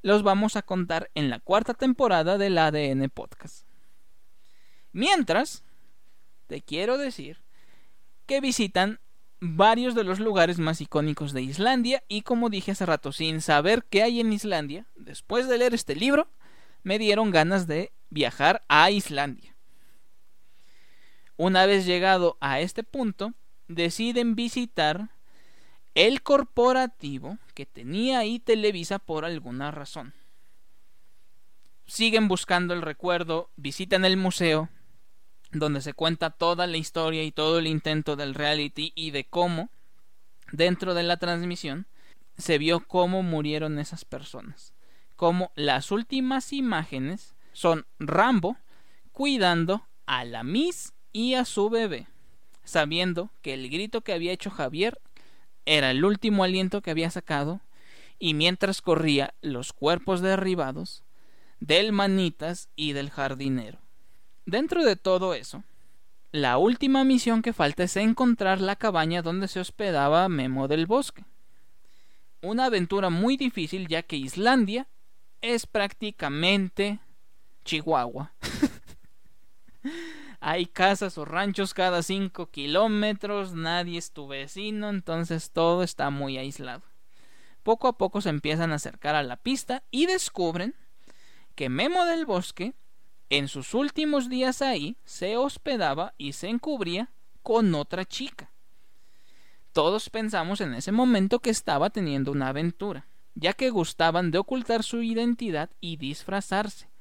los 0.00 0.22
vamos 0.22 0.56
a 0.56 0.62
contar 0.62 1.10
en 1.14 1.28
la 1.28 1.40
cuarta 1.40 1.74
temporada 1.74 2.38
del 2.38 2.56
ADN 2.56 3.10
Podcast. 3.10 3.66
Mientras, 4.92 5.62
te 6.46 6.62
quiero 6.62 6.96
decir 6.96 7.42
que 8.24 8.40
visitan 8.40 8.98
varios 9.44 9.96
de 9.96 10.04
los 10.04 10.20
lugares 10.20 10.60
más 10.60 10.80
icónicos 10.80 11.32
de 11.32 11.42
Islandia 11.42 12.04
y 12.06 12.22
como 12.22 12.48
dije 12.48 12.70
hace 12.70 12.86
rato, 12.86 13.10
sin 13.10 13.40
saber 13.40 13.84
qué 13.90 14.04
hay 14.04 14.20
en 14.20 14.32
Islandia, 14.32 14.86
después 14.94 15.48
de 15.48 15.58
leer 15.58 15.74
este 15.74 15.96
libro, 15.96 16.28
me 16.84 16.96
dieron 16.96 17.32
ganas 17.32 17.66
de 17.66 17.90
viajar 18.08 18.62
a 18.68 18.92
Islandia. 18.92 19.56
Una 21.36 21.66
vez 21.66 21.86
llegado 21.86 22.36
a 22.40 22.60
este 22.60 22.84
punto, 22.84 23.34
deciden 23.66 24.36
visitar 24.36 25.08
el 25.96 26.22
corporativo 26.22 27.38
que 27.54 27.66
tenía 27.66 28.20
ahí 28.20 28.38
Televisa 28.38 29.00
por 29.00 29.24
alguna 29.24 29.72
razón. 29.72 30.14
Siguen 31.86 32.28
buscando 32.28 32.74
el 32.74 32.82
recuerdo, 32.82 33.50
visitan 33.56 34.04
el 34.04 34.16
museo, 34.16 34.68
donde 35.52 35.80
se 35.82 35.94
cuenta 35.94 36.30
toda 36.30 36.66
la 36.66 36.78
historia 36.78 37.22
y 37.22 37.30
todo 37.30 37.58
el 37.58 37.66
intento 37.66 38.16
del 38.16 38.34
reality 38.34 38.92
y 38.94 39.10
de 39.10 39.24
cómo, 39.24 39.68
dentro 40.50 40.94
de 40.94 41.02
la 41.02 41.18
transmisión, 41.18 41.86
se 42.38 42.58
vio 42.58 42.80
cómo 42.80 43.22
murieron 43.22 43.78
esas 43.78 44.04
personas. 44.04 44.72
Como 45.16 45.52
las 45.54 45.90
últimas 45.90 46.52
imágenes 46.52 47.34
son 47.52 47.86
Rambo 47.98 48.56
cuidando 49.12 49.86
a 50.06 50.24
la 50.24 50.42
Miss 50.42 50.94
y 51.12 51.34
a 51.34 51.44
su 51.44 51.68
bebé, 51.68 52.06
sabiendo 52.64 53.30
que 53.42 53.54
el 53.54 53.68
grito 53.68 54.00
que 54.00 54.14
había 54.14 54.32
hecho 54.32 54.50
Javier 54.50 54.98
era 55.66 55.90
el 55.90 56.04
último 56.04 56.44
aliento 56.44 56.80
que 56.80 56.90
había 56.90 57.10
sacado, 57.10 57.60
y 58.18 58.34
mientras 58.34 58.80
corría 58.80 59.34
los 59.42 59.72
cuerpos 59.72 60.20
derribados 60.20 61.02
del 61.60 61.92
manitas 61.92 62.68
y 62.74 62.92
del 62.92 63.10
jardinero. 63.10 63.81
Dentro 64.46 64.84
de 64.84 64.96
todo 64.96 65.34
eso, 65.34 65.62
la 66.32 66.58
última 66.58 67.04
misión 67.04 67.42
que 67.42 67.52
falta 67.52 67.84
es 67.84 67.96
encontrar 67.96 68.60
la 68.60 68.76
cabaña 68.76 69.22
donde 69.22 69.48
se 69.48 69.60
hospedaba 69.60 70.28
Memo 70.28 70.66
del 70.66 70.86
Bosque. 70.86 71.24
Una 72.40 72.64
aventura 72.64 73.10
muy 73.10 73.36
difícil 73.36 73.86
ya 73.86 74.02
que 74.02 74.16
Islandia 74.16 74.88
es 75.42 75.66
prácticamente 75.66 77.00
Chihuahua. 77.64 78.32
Hay 80.40 80.66
casas 80.66 81.18
o 81.18 81.24
ranchos 81.24 81.72
cada 81.72 82.02
5 82.02 82.50
kilómetros, 82.50 83.54
nadie 83.54 83.98
es 83.98 84.10
tu 84.10 84.26
vecino, 84.26 84.90
entonces 84.90 85.52
todo 85.52 85.84
está 85.84 86.10
muy 86.10 86.36
aislado. 86.36 86.82
Poco 87.62 87.86
a 87.86 87.96
poco 87.96 88.20
se 88.20 88.30
empiezan 88.30 88.72
a 88.72 88.76
acercar 88.76 89.14
a 89.14 89.22
la 89.22 89.36
pista 89.36 89.84
y 89.92 90.06
descubren 90.06 90.74
que 91.54 91.68
Memo 91.68 92.04
del 92.06 92.26
Bosque, 92.26 92.74
en 93.32 93.48
sus 93.48 93.72
últimos 93.72 94.28
días 94.28 94.60
ahí, 94.60 94.96
se 95.04 95.38
hospedaba 95.38 96.12
y 96.18 96.34
se 96.34 96.48
encubría 96.48 97.10
con 97.42 97.74
otra 97.74 98.04
chica. 98.04 98.52
Todos 99.72 100.10
pensamos 100.10 100.60
en 100.60 100.74
ese 100.74 100.92
momento 100.92 101.38
que 101.38 101.48
estaba 101.48 101.88
teniendo 101.88 102.30
una 102.30 102.48
aventura, 102.48 103.06
ya 103.34 103.54
que 103.54 103.70
gustaban 103.70 104.30
de 104.32 104.38
ocultar 104.38 104.82
su 104.82 105.02
identidad 105.02 105.70
y 105.80 105.96
disfrazarse 105.96 106.92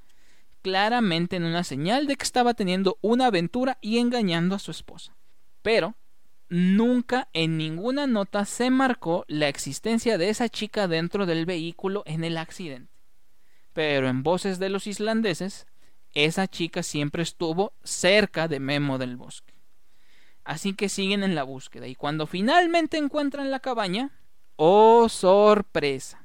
claramente 0.62 1.36
en 1.36 1.44
una 1.44 1.66
señal 1.66 2.08
de 2.08 2.16
que 2.16 2.24
estaba 2.24 2.54
teniendo 2.54 2.98
una 3.02 3.26
aventura 3.26 3.78
y 3.82 3.98
engañando 3.98 4.56
a 4.56 4.60
su 4.60 4.72
esposa. 4.72 5.14
Pero 5.62 5.96
nunca 6.48 7.28
en 7.34 7.58
ninguna 7.58 8.08
nota 8.08 8.46
se 8.46 8.70
marcó 8.70 9.26
la 9.28 9.48
existencia 9.48 10.18
de 10.18 10.30
esa 10.30 10.48
chica 10.48 10.88
dentro 10.88 11.26
del 11.26 11.46
vehículo 11.46 12.04
en 12.06 12.24
el 12.24 12.38
accidente. 12.38 12.92
Pero 13.74 14.08
en 14.08 14.24
voces 14.24 14.60
de 14.60 14.70
los 14.70 14.88
islandeses, 14.88 15.66
esa 16.14 16.48
chica 16.48 16.84
siempre 16.84 17.24
estuvo 17.24 17.74
cerca 17.84 18.48
de 18.48 18.60
Memo 18.60 18.98
del 18.98 19.18
Bosque. 19.18 19.54
Así 20.44 20.74
que 20.74 20.90
siguen 20.90 21.24
en 21.24 21.36
la 21.36 21.44
búsqueda 21.44 21.88
y 21.88 21.96
cuando 21.96 22.28
finalmente 22.28 22.98
encuentran 22.98 23.52
la 23.52 23.60
cabaña, 23.60 24.12
¡oh 24.56 25.08
sorpresa! 25.10 26.22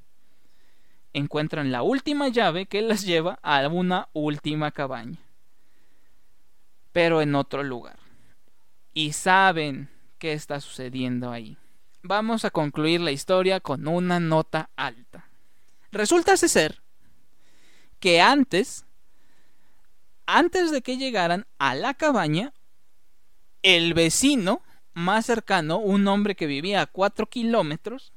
encuentran 1.13 1.73
la 1.73 1.83
última 1.83 2.29
llave 2.29 2.67
que 2.67 2.83
las 2.83 3.03
lleva 3.03 3.39
a 3.43 3.67
una 3.69 4.09
última 4.13 4.71
cabaña. 4.71 5.19
Pero 6.93 7.23
en 7.23 7.35
otro 7.35 7.63
lugar. 7.63 7.99
Y 8.93 9.13
saben 9.13 9.89
qué 10.19 10.33
está 10.33 10.61
sucediendo 10.61 11.31
ahí. 11.31 11.57
Vamos 12.03 12.45
a 12.45 12.51
concluir 12.51 13.01
la 13.01 13.13
historia 13.13 13.61
con 13.61 13.89
una 13.89 14.21
nota 14.21 14.71
alta. 14.77 15.29
Resulta 15.91 16.37
ser 16.37 16.83
que 17.99 18.21
antes, 18.21 18.86
antes 20.27 20.71
de 20.71 20.83
que 20.83 20.97
llegaran 20.97 21.47
a 21.59 21.75
la 21.75 21.95
cabaña, 21.95 22.53
el 23.63 23.95
vecino 23.95 24.63
más 24.95 25.27
cercano, 25.27 25.79
un 25.79 26.07
hombre 26.09 26.35
que 26.35 26.47
vivía 26.47 26.81
a 26.81 26.87
cuatro 26.87 27.27
kilómetros, 27.27 28.13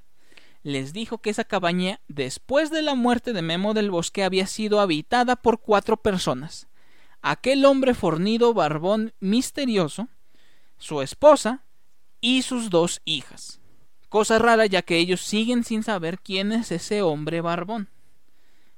les 0.64 0.94
dijo 0.94 1.20
que 1.20 1.30
esa 1.30 1.44
cabaña, 1.44 2.00
después 2.08 2.70
de 2.70 2.82
la 2.82 2.96
muerte 2.96 3.34
de 3.34 3.42
Memo 3.42 3.74
del 3.74 3.92
Bosque, 3.92 4.24
había 4.24 4.48
sido 4.48 4.80
habitada 4.80 5.36
por 5.36 5.60
cuatro 5.62 5.98
personas. 5.98 6.68
Aquel 7.22 7.66
hombre 7.66 7.94
fornido, 7.94 8.54
barbón, 8.54 9.14
misterioso, 9.20 10.08
su 10.78 11.02
esposa 11.02 11.64
y 12.22 12.42
sus 12.42 12.70
dos 12.70 13.02
hijas. 13.06 13.60
Cosa 14.10 14.40
rara 14.40 14.66
ya 14.66 14.82
que 14.82 14.98
ellos 14.98 15.22
siguen 15.22 15.64
sin 15.64 15.84
saber 15.84 16.20
quién 16.20 16.52
es 16.52 16.72
ese 16.72 17.02
hombre 17.02 17.42
barbón. 17.42 17.90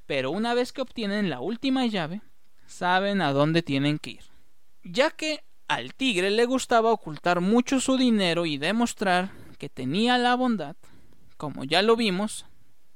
Pero 0.06 0.32
una 0.32 0.54
vez 0.54 0.74
que 0.74 0.82
obtienen 0.82 1.30
la 1.30 1.40
última 1.40 1.86
llave, 1.86 2.22
saben 2.72 3.22
a 3.22 3.34
dónde 3.34 3.62
tienen 3.62 4.00
que 4.00 4.12
ir. 4.12 4.24
Ya 4.84 5.12
que 5.12 5.44
al 5.68 5.94
tigre 5.94 6.32
le 6.32 6.46
gustaba 6.46 6.92
ocultar 6.92 7.42
mucho 7.42 7.80
su 7.80 7.98
dinero 7.98 8.46
y 8.46 8.58
demostrar 8.58 9.32
que 9.58 9.70
tenía 9.70 10.18
la 10.18 10.36
bondad, 10.36 10.76
como 11.38 11.64
ya 11.64 11.82
lo 11.82 11.96
vimos, 11.96 12.46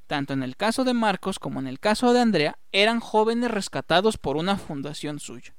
tanto 0.07 0.33
en 0.33 0.43
el 0.43 0.55
caso 0.55 0.83
de 0.83 0.93
Marcos 0.93 1.39
como 1.39 1.59
en 1.59 1.67
el 1.67 1.79
caso 1.79 2.13
de 2.13 2.21
Andrea, 2.21 2.57
eran 2.71 2.99
jóvenes 2.99 3.51
rescatados 3.51 4.17
por 4.17 4.37
una 4.37 4.57
fundación 4.57 5.19
suya. 5.19 5.53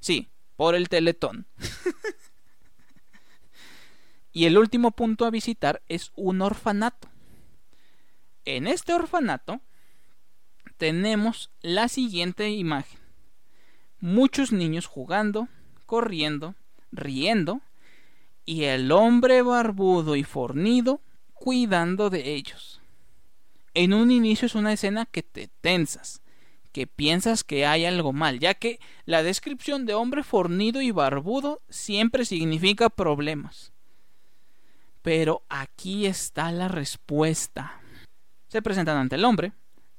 Sí, 0.00 0.28
por 0.56 0.74
el 0.74 0.88
Teletón. 0.88 1.46
y 4.32 4.46
el 4.46 4.58
último 4.58 4.90
punto 4.90 5.24
a 5.24 5.30
visitar 5.30 5.82
es 5.88 6.12
un 6.16 6.42
orfanato. 6.42 7.08
En 8.44 8.66
este 8.66 8.92
orfanato 8.92 9.60
tenemos 10.76 11.50
la 11.62 11.88
siguiente 11.88 12.50
imagen. 12.50 13.05
Muchos 14.00 14.52
niños 14.52 14.86
jugando, 14.86 15.48
corriendo, 15.86 16.54
riendo, 16.92 17.60
y 18.44 18.64
el 18.64 18.92
hombre 18.92 19.42
barbudo 19.42 20.16
y 20.16 20.22
fornido 20.22 21.00
cuidando 21.34 22.10
de 22.10 22.34
ellos. 22.34 22.80
En 23.74 23.92
un 23.92 24.10
inicio 24.10 24.46
es 24.46 24.54
una 24.54 24.72
escena 24.72 25.06
que 25.06 25.22
te 25.22 25.48
tensas, 25.60 26.22
que 26.72 26.86
piensas 26.86 27.42
que 27.42 27.66
hay 27.66 27.84
algo 27.84 28.12
mal, 28.12 28.38
ya 28.38 28.54
que 28.54 28.80
la 29.04 29.22
descripción 29.22 29.86
de 29.86 29.94
hombre 29.94 30.22
fornido 30.22 30.80
y 30.80 30.90
barbudo 30.90 31.62
siempre 31.68 32.24
significa 32.24 32.90
problemas. 32.90 33.72
Pero 35.02 35.42
aquí 35.48 36.06
está 36.06 36.52
la 36.52 36.68
respuesta. 36.68 37.80
Se 38.48 38.62
presentan 38.62 38.96
ante 38.96 39.16
el 39.16 39.24
hombre, 39.24 39.52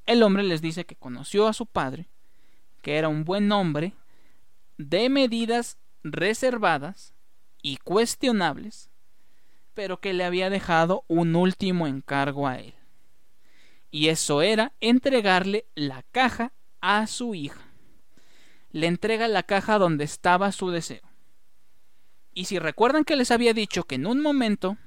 el 0.05 0.23
hombre 0.23 0.43
les 0.43 0.61
dice 0.61 0.85
que 0.85 0.95
conoció 0.95 1.47
a 1.47 1.53
su 1.53 1.65
padre, 1.65 2.07
que 2.87 2.95
era 2.95 3.09
un 3.09 3.25
buen 3.25 3.51
hombre, 3.51 3.95
de 4.77 5.09
medidas 5.09 5.77
reservadas 6.03 7.13
y 7.61 7.75
cuestionables, 7.75 8.91
pero 9.73 9.99
que 9.99 10.13
le 10.13 10.23
había 10.23 10.49
dejado 10.49 11.03
un 11.09 11.35
último 11.35 11.85
encargo 11.85 12.47
a 12.47 12.59
él. 12.59 12.75
Y 13.91 14.07
eso 14.07 14.41
era 14.41 14.71
entregarle 14.79 15.65
la 15.75 16.03
caja 16.13 16.53
a 16.79 17.07
su 17.07 17.35
hija. 17.35 17.59
Le 18.71 18.87
entrega 18.87 19.27
la 19.27 19.43
caja 19.43 19.79
donde 19.79 20.05
estaba 20.05 20.53
su 20.53 20.69
deseo. 20.69 21.03
Y 22.33 22.45
si 22.45 22.57
recuerdan 22.57 23.03
que 23.03 23.17
les 23.17 23.31
había 23.31 23.53
dicho 23.53 23.83
que 23.83 23.95
en 23.95 24.07
un 24.07 24.21
momento 24.21 24.77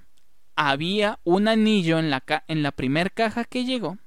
había 0.57 1.19
un 1.23 1.49
anillo 1.49 1.99
en 1.99 2.09
la, 2.09 2.25
en 2.49 2.63
la 2.63 2.73
primer 2.73 3.13
caja 3.13 3.45
que 3.45 3.67
llegó, 3.67 3.99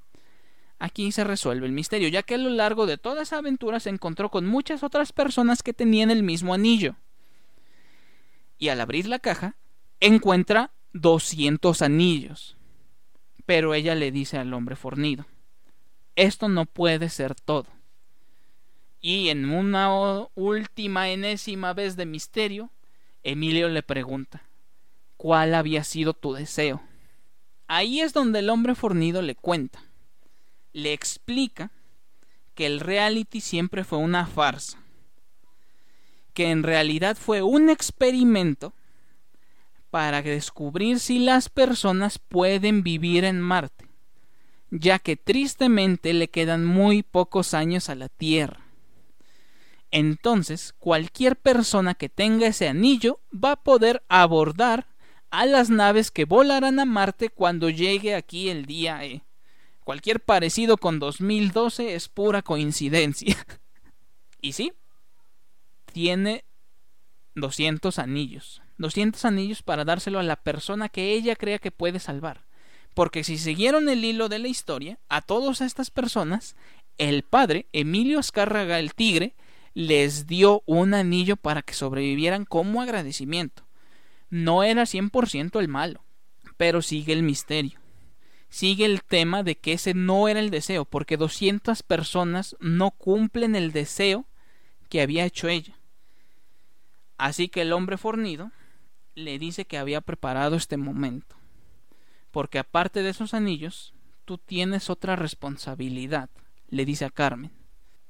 aquí 0.84 1.13
se 1.13 1.24
resuelve 1.24 1.65
el 1.65 1.72
misterio, 1.72 2.10
ya 2.10 2.24
que 2.24 2.36
a 2.36 2.38
lo 2.38 2.50
largo 2.50 2.86
de 2.86 2.98
toda 2.98 3.24
esa 3.24 3.38
aventura 3.38 3.80
se 3.80 3.89
encontró 3.89 4.30
con 4.30 4.46
muchas 4.46 4.84
otras 4.84 5.13
personas 5.13 5.63
que 5.63 5.72
tenían 5.72 6.12
el 6.12 6.24
mismo 6.24 6.54
anillo. 6.54 6.98
Y 8.58 8.67
al 8.67 8.82
abrir 8.82 9.08
la 9.08 9.19
caja, 9.19 9.56
encuentra 10.02 10.72
200 10.91 11.82
anillos. 11.82 12.58
Pero 13.46 13.74
ella 13.74 13.96
le 13.96 14.12
dice 14.12 14.38
al 14.38 14.54
hombre 14.54 14.76
fornido, 14.76 15.26
esto 16.17 16.50
no 16.50 16.65
puede 16.65 17.08
ser 17.08 17.34
todo. 17.34 17.67
Y 19.00 19.30
en 19.30 19.52
una 19.52 20.28
última 20.36 21.10
enésima 21.10 21.74
vez 21.74 21.96
de 21.96 22.06
misterio, 22.06 22.72
Emilio 23.24 23.69
le 23.69 23.84
pregunta, 23.84 24.43
¿cuál 25.15 25.56
había 25.56 25.86
sido 25.86 26.13
tu 26.13 26.34
deseo? 26.34 26.82
Ahí 27.67 28.02
es 28.02 28.12
donde 28.12 28.39
el 28.39 28.50
hombre 28.50 28.76
fornido 28.76 29.22
le 29.22 29.36
cuenta, 29.36 29.82
le 30.74 30.92
explica 30.94 31.72
que 32.56 32.66
el 32.66 32.80
reality 32.80 33.42
siempre 33.42 33.84
fue 33.84 34.00
una 34.00 34.26
farsa, 34.26 34.80
que 36.34 36.50
en 36.52 36.64
realidad 36.64 37.16
fue 37.16 37.42
un 37.42 37.70
experimento 37.70 38.74
para 39.90 40.22
descubrir 40.24 41.00
si 41.00 41.20
las 41.20 41.50
personas 41.50 42.18
pueden 42.18 42.84
vivir 42.84 43.24
en 43.26 43.40
Marte, 43.40 43.88
ya 44.72 44.98
que 44.98 45.16
tristemente 45.16 46.14
le 46.14 46.30
quedan 46.30 46.66
muy 46.66 47.04
pocos 47.04 47.54
años 47.54 47.90
a 47.90 47.96
la 47.96 48.10
Tierra. 48.10 48.60
Entonces, 49.92 50.74
cualquier 50.80 51.36
persona 51.36 51.94
que 51.94 52.10
tenga 52.10 52.48
ese 52.48 52.68
anillo 52.68 53.20
va 53.32 53.52
a 53.52 53.64
poder 53.64 54.02
abordar 54.10 54.88
a 55.30 55.46
las 55.46 55.70
naves 55.70 56.10
que 56.10 56.26
volarán 56.26 56.80
a 56.80 56.86
Marte 56.86 57.30
cuando 57.30 57.70
llegue 57.70 58.16
aquí 58.16 58.50
el 58.50 58.66
día 58.66 59.06
E. 59.06 59.22
Cualquier 59.84 60.22
parecido 60.22 60.78
con 60.78 61.00
2012 61.00 61.96
es 61.96 62.08
pura 62.08 62.41
coincidencia. 62.41 63.36
y 64.41 64.54
sí, 64.54 64.74
tiene 65.91 66.46
200 67.36 68.00
anillos. 68.00 68.62
200 68.78 69.24
anillos 69.26 69.62
para 69.62 69.86
dárselo 69.86 70.19
a 70.19 70.24
la 70.24 70.38
persona 70.38 70.89
que 70.89 71.13
ella 71.13 71.36
crea 71.36 71.60
que 71.60 71.72
puede 71.72 72.00
salvar. 72.00 72.46
Porque 72.93 73.24
si 73.24 73.38
siguieron 73.38 73.89
el 73.89 74.06
hilo 74.06 74.30
de 74.30 74.39
la 74.39 74.48
historia, 74.48 75.00
a 75.10 75.22
todas 75.22 75.62
estas 75.62 75.91
personas, 75.91 76.56
el 76.98 77.24
padre, 77.24 77.67
Emilio 77.74 78.19
Azcárraga 78.19 78.80
el 78.80 78.93
Tigre, 78.93 79.36
les 79.74 80.28
dio 80.28 80.63
un 80.65 80.93
anillo 80.93 81.36
para 81.36 81.62
que 81.62 81.74
sobrevivieran 81.74 82.46
como 82.46 82.82
agradecimiento. 82.82 83.65
No 84.30 84.63
era 84.63 84.84
100% 84.84 85.60
el 85.60 85.67
malo, 85.67 86.04
pero 86.58 86.82
sigue 86.82 87.13
el 87.13 87.24
misterio 87.24 87.83
sigue 88.54 88.86
el 88.86 89.02
tema 89.02 89.42
de 89.42 89.58
que 89.58 89.74
ese 89.74 89.96
no 89.96 90.28
era 90.28 90.39
el 90.39 90.52
deseo, 90.52 90.86
porque 90.86 91.18
200 91.18 91.82
personas 91.82 92.56
no 92.60 92.92
cumplen 92.92 93.56
el 93.56 93.72
deseo 93.72 94.28
que 94.89 95.02
había 95.02 95.26
hecho 95.26 95.48
ella. 95.48 95.74
Así 97.18 97.50
que 97.50 97.63
el 97.63 97.74
hombre 97.74 97.98
fornido 97.98 98.52
le 99.16 99.39
dice 99.39 99.66
que 99.66 99.80
había 99.80 100.02
preparado 100.02 100.56
este 100.56 100.78
momento, 100.78 101.36
porque 102.30 102.60
aparte 102.60 103.02
de 103.02 103.10
esos 103.10 103.34
anillos, 103.34 103.96
tú 104.24 104.38
tienes 104.38 104.92
otra 104.92 105.16
responsabilidad, 105.16 106.30
le 106.70 106.86
dice 106.86 107.06
a 107.06 107.10
Carmen. 107.10 107.52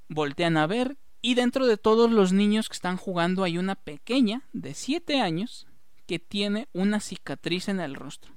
Voltean 0.09 0.57
a 0.57 0.67
ver 0.67 0.97
y 1.21 1.35
dentro 1.35 1.67
de 1.67 1.77
todos 1.77 2.11
los 2.11 2.33
niños 2.33 2.67
que 2.67 2.75
están 2.75 2.97
jugando 2.97 3.45
hay 3.45 3.57
una 3.57 3.75
pequeña 3.75 4.41
de 4.51 4.73
7 4.73 5.21
años 5.21 5.67
que 6.05 6.19
tiene 6.19 6.67
una 6.73 6.99
cicatriz 6.99 7.69
en 7.69 7.79
el 7.79 7.95
rostro 7.95 8.33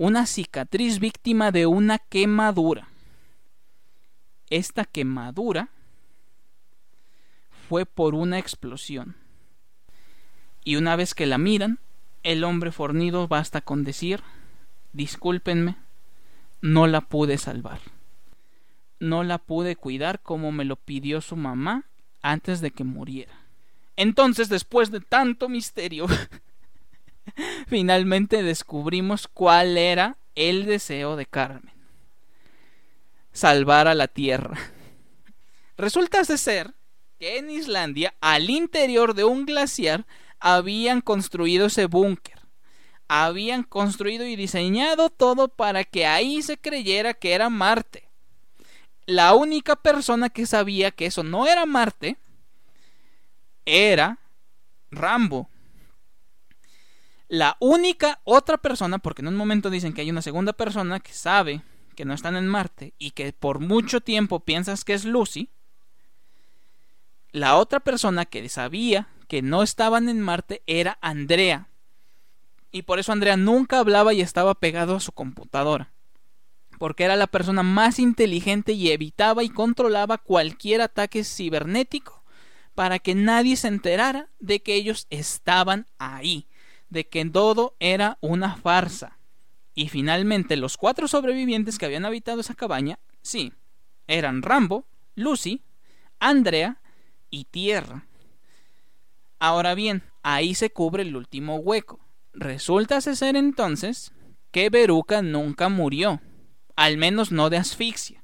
una 0.00 0.24
cicatriz 0.24 0.98
víctima 0.98 1.52
de 1.52 1.66
una 1.66 1.98
quemadura. 1.98 2.88
Esta 4.48 4.86
quemadura 4.86 5.68
fue 7.68 7.84
por 7.84 8.14
una 8.14 8.38
explosión. 8.38 9.14
Y 10.64 10.76
una 10.76 10.96
vez 10.96 11.12
que 11.12 11.26
la 11.26 11.36
miran, 11.36 11.80
el 12.22 12.44
hombre 12.44 12.72
fornido 12.72 13.28
basta 13.28 13.60
con 13.60 13.84
decir, 13.84 14.22
discúlpenme, 14.94 15.76
no 16.62 16.86
la 16.86 17.02
pude 17.02 17.36
salvar. 17.36 17.80
No 19.00 19.22
la 19.22 19.36
pude 19.36 19.76
cuidar 19.76 20.22
como 20.22 20.50
me 20.50 20.64
lo 20.64 20.76
pidió 20.76 21.20
su 21.20 21.36
mamá 21.36 21.84
antes 22.22 22.62
de 22.62 22.70
que 22.70 22.84
muriera. 22.84 23.34
Entonces, 23.96 24.48
después 24.48 24.90
de 24.90 25.02
tanto 25.02 25.50
misterio, 25.50 26.06
finalmente 27.66 28.42
descubrimos 28.42 29.28
cuál 29.28 29.76
era 29.76 30.16
el 30.34 30.66
deseo 30.66 31.16
de 31.16 31.26
Carmen. 31.26 31.74
Salvar 33.32 33.88
a 33.88 33.94
la 33.94 34.08
Tierra. 34.08 34.58
Resulta 35.76 36.24
ser 36.24 36.74
que 37.18 37.38
en 37.38 37.50
Islandia, 37.50 38.14
al 38.20 38.48
interior 38.50 39.14
de 39.14 39.24
un 39.24 39.44
glaciar, 39.44 40.06
habían 40.40 41.02
construido 41.02 41.66
ese 41.66 41.86
búnker. 41.86 42.40
Habían 43.08 43.62
construido 43.62 44.24
y 44.24 44.36
diseñado 44.36 45.10
todo 45.10 45.48
para 45.48 45.84
que 45.84 46.06
ahí 46.06 46.42
se 46.42 46.56
creyera 46.56 47.12
que 47.12 47.34
era 47.34 47.50
Marte. 47.50 48.08
La 49.04 49.34
única 49.34 49.76
persona 49.76 50.30
que 50.30 50.46
sabía 50.46 50.92
que 50.92 51.06
eso 51.06 51.22
no 51.22 51.46
era 51.46 51.66
Marte 51.66 52.16
era 53.66 54.18
Rambo. 54.90 55.49
La 57.30 57.56
única 57.60 58.18
otra 58.24 58.58
persona, 58.58 58.98
porque 58.98 59.22
en 59.22 59.28
un 59.28 59.36
momento 59.36 59.70
dicen 59.70 59.92
que 59.92 60.00
hay 60.00 60.10
una 60.10 60.20
segunda 60.20 60.52
persona 60.52 60.98
que 60.98 61.12
sabe 61.12 61.62
que 61.94 62.04
no 62.04 62.12
están 62.12 62.34
en 62.34 62.48
Marte 62.48 62.92
y 62.98 63.12
que 63.12 63.32
por 63.32 63.60
mucho 63.60 64.00
tiempo 64.00 64.40
piensas 64.40 64.84
que 64.84 64.94
es 64.94 65.04
Lucy, 65.04 65.48
la 67.30 67.54
otra 67.54 67.78
persona 67.78 68.24
que 68.24 68.48
sabía 68.48 69.06
que 69.28 69.42
no 69.42 69.62
estaban 69.62 70.08
en 70.08 70.20
Marte 70.20 70.64
era 70.66 70.98
Andrea. 71.02 71.68
Y 72.72 72.82
por 72.82 72.98
eso 72.98 73.12
Andrea 73.12 73.36
nunca 73.36 73.78
hablaba 73.78 74.12
y 74.12 74.22
estaba 74.22 74.56
pegado 74.56 74.96
a 74.96 75.00
su 75.00 75.12
computadora. 75.12 75.92
Porque 76.80 77.04
era 77.04 77.14
la 77.14 77.28
persona 77.28 77.62
más 77.62 78.00
inteligente 78.00 78.72
y 78.72 78.90
evitaba 78.90 79.44
y 79.44 79.50
controlaba 79.50 80.18
cualquier 80.18 80.80
ataque 80.80 81.22
cibernético 81.22 82.24
para 82.74 82.98
que 82.98 83.14
nadie 83.14 83.54
se 83.54 83.68
enterara 83.68 84.30
de 84.40 84.62
que 84.62 84.74
ellos 84.74 85.06
estaban 85.10 85.86
ahí 85.96 86.48
de 86.90 87.08
que 87.08 87.24
todo 87.24 87.74
era 87.80 88.18
una 88.20 88.56
farsa. 88.56 89.18
Y 89.74 89.88
finalmente 89.88 90.56
los 90.56 90.76
cuatro 90.76 91.08
sobrevivientes 91.08 91.78
que 91.78 91.86
habían 91.86 92.04
habitado 92.04 92.40
esa 92.40 92.54
cabaña, 92.54 92.98
sí, 93.22 93.52
eran 94.06 94.42
Rambo, 94.42 94.84
Lucy, 95.14 95.62
Andrea 96.18 96.80
y 97.30 97.44
Tierra. 97.44 98.06
Ahora 99.38 99.74
bien, 99.74 100.02
ahí 100.22 100.54
se 100.54 100.70
cubre 100.70 101.02
el 101.02 101.16
último 101.16 101.56
hueco. 101.56 102.00
Resulta 102.34 103.00
ser 103.00 103.36
entonces 103.36 104.12
que 104.50 104.68
Beruca 104.68 105.22
nunca 105.22 105.68
murió, 105.68 106.20
al 106.76 106.96
menos 106.98 107.32
no 107.32 107.48
de 107.50 107.56
asfixia. 107.56 108.22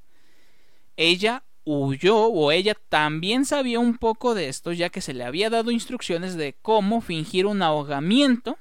Ella 0.97 1.45
huyó 1.67 2.27
o 2.27 2.53
ella 2.53 2.75
también 2.89 3.45
sabía 3.45 3.81
un 3.81 3.99
poco 3.99 4.35
de 4.35 4.49
esto 4.49 4.73
ya 4.73 4.89
que 4.89 5.01
se 5.01 5.13
le 5.13 5.25
había 5.25 5.51
dado 5.51 5.73
instrucciones 5.73 6.37
de 6.37 6.55
cómo 6.63 7.01
fingir 7.01 7.45
un 7.45 7.61
ahogamiento 7.61 8.57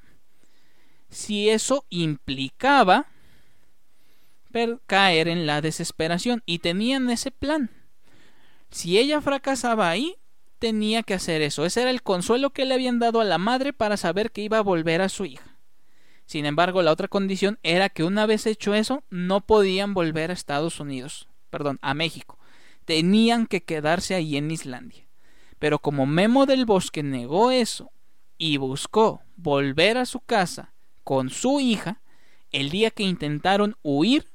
si 1.10 1.50
eso 1.50 1.86
implicaba 1.90 3.06
caer 4.88 5.28
en 5.28 5.46
la 5.46 5.62
desesperación 5.62 6.42
y 6.46 6.60
tenían 6.60 7.10
ese 7.10 7.30
plan. 7.30 7.70
Si 8.72 8.98
ella 8.98 9.20
fracasaba 9.20 9.90
ahí, 9.90 10.16
tenía 10.60 11.04
que 11.04 11.14
hacer 11.14 11.42
eso. 11.42 11.66
Ese 11.66 11.82
era 11.82 11.92
el 11.92 12.02
consuelo 12.02 12.52
que 12.52 12.64
le 12.64 12.74
habían 12.74 12.98
dado 12.98 13.20
a 13.20 13.26
la 13.26 13.38
madre 13.38 13.74
para 13.74 13.98
saber 13.98 14.32
que 14.32 14.42
iba 14.42 14.58
a 14.58 14.62
volver 14.62 15.02
a 15.02 15.10
su 15.10 15.26
hija. 15.26 15.58
Sin 16.26 16.46
embargo, 16.46 16.82
la 16.82 16.94
otra 16.94 17.10
condición 17.10 17.60
era 17.64 17.90
que 17.90 18.06
una 18.06 18.26
vez 18.26 18.46
hecho 18.46 18.74
eso, 18.74 19.04
no 19.10 19.42
podían 19.42 19.94
volver 19.94 20.32
a 20.32 20.34
Estados 20.34 20.80
Unidos, 20.80 21.28
perdón, 21.50 21.78
a 21.82 21.94
México 21.94 22.40
tenían 22.86 23.48
que 23.48 23.64
quedarse 23.64 24.16
ahí 24.16 24.38
en 24.38 24.52
Islandia. 24.52 25.08
Pero 25.60 25.80
como 25.80 26.06
Memo 26.06 26.46
del 26.46 26.66
Bosque 26.66 27.04
negó 27.04 27.52
eso 27.52 27.92
y 28.38 28.58
buscó 28.58 29.22
volver 29.36 29.98
a 29.98 30.06
su 30.06 30.20
casa 30.20 30.74
con 31.04 31.30
su 31.30 31.60
hija, 31.60 32.02
el 32.52 32.70
día 32.70 32.92
que 32.92 33.04
intentaron 33.04 33.76
huir, 33.84 34.28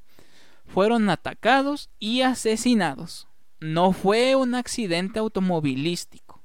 fueron 0.67 1.11
atacados 1.11 1.91
y 1.99 2.23
asesinados. 2.23 3.29
No 3.61 3.93
fue 3.93 4.37
un 4.37 4.55
accidente 4.55 5.19
automovilístico, 5.19 6.43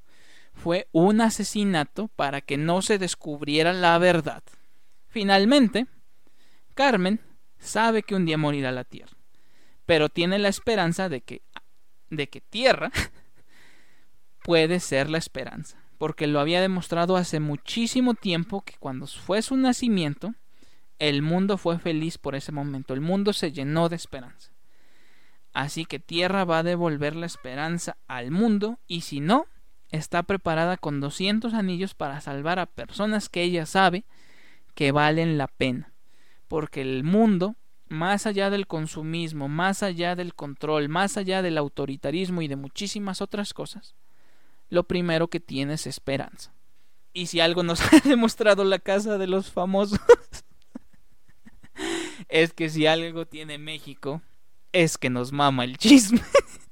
fue 0.53 0.87
un 0.91 1.21
asesinato 1.21 2.09
para 2.09 2.41
que 2.41 2.57
no 2.57 2.81
se 2.81 2.97
descubriera 2.97 3.71
la 3.71 3.97
verdad. 3.97 4.43
Finalmente, 5.08 5.87
Carmen 6.73 7.21
sabe 7.58 8.03
que 8.03 8.15
un 8.15 8.25
día 8.25 8.37
morirá 8.37 8.71
la 8.71 8.83
tierra, 8.83 9.15
pero 9.85 10.10
tiene 10.10 10.39
la 10.39 10.49
esperanza 10.49 11.08
de 11.08 11.21
que 11.21 11.41
de 12.15 12.27
que 12.27 12.41
tierra 12.41 12.91
puede 14.43 14.79
ser 14.79 15.09
la 15.09 15.17
esperanza, 15.17 15.77
porque 15.97 16.27
lo 16.27 16.39
había 16.39 16.61
demostrado 16.61 17.15
hace 17.15 17.39
muchísimo 17.39 18.13
tiempo 18.13 18.61
que 18.61 18.75
cuando 18.79 19.07
fue 19.07 19.41
su 19.41 19.57
nacimiento, 19.57 20.33
el 20.99 21.21
mundo 21.21 21.57
fue 21.57 21.79
feliz 21.79 22.17
por 22.17 22.35
ese 22.35 22.51
momento, 22.51 22.93
el 22.93 23.01
mundo 23.01 23.33
se 23.33 23.51
llenó 23.51 23.89
de 23.89 23.95
esperanza. 23.95 24.51
Así 25.53 25.85
que 25.85 25.99
Tierra 25.99 26.43
va 26.43 26.59
a 26.59 26.63
devolver 26.63 27.15
la 27.15 27.25
esperanza 27.25 27.97
al 28.07 28.29
mundo 28.29 28.77
y 28.87 29.01
si 29.01 29.21
no, 29.21 29.45
está 29.89 30.23
preparada 30.23 30.77
con 30.77 30.99
200 30.99 31.53
anillos 31.53 31.93
para 31.93 32.19
salvar 32.21 32.59
a 32.59 32.65
personas 32.65 33.29
que 33.29 33.41
ella 33.41 33.65
sabe 33.65 34.03
que 34.73 34.91
valen 34.91 35.37
la 35.37 35.47
pena, 35.47 35.93
porque 36.47 36.81
el 36.81 37.03
mundo 37.03 37.55
más 37.88 38.25
allá 38.25 38.50
del 38.50 38.67
consumismo, 38.67 39.48
más 39.48 39.83
allá 39.83 40.15
del 40.15 40.33
control, 40.33 40.90
más 40.90 41.17
allá 41.17 41.42
del 41.42 41.58
autoritarismo 41.58 42.42
y 42.42 42.48
de 42.48 42.56
muchísimas 42.56 43.21
otras 43.21 43.54
cosas, 43.54 43.96
lo 44.69 44.86
primero 44.86 45.27
que 45.29 45.40
tiene 45.40 45.73
es 45.75 45.88
esperanza. 45.88 46.54
Y 47.13 47.27
si 47.27 47.40
algo 47.40 47.63
nos 47.63 47.81
ha 47.94 48.00
demostrado 48.04 48.63
la 48.63 48.79
casa 48.79 49.17
de 49.17 49.27
los 49.27 49.52
famosos, 49.52 50.00
es 52.29 52.54
que 52.54 52.69
si 52.69 52.88
algo 52.88 53.25
tiene 53.25 53.58
México, 53.58 54.21
es 54.71 54.98
que 54.98 55.10
nos 55.10 55.31
mama 55.31 55.63
el 55.63 55.77
chisme. 55.77 56.21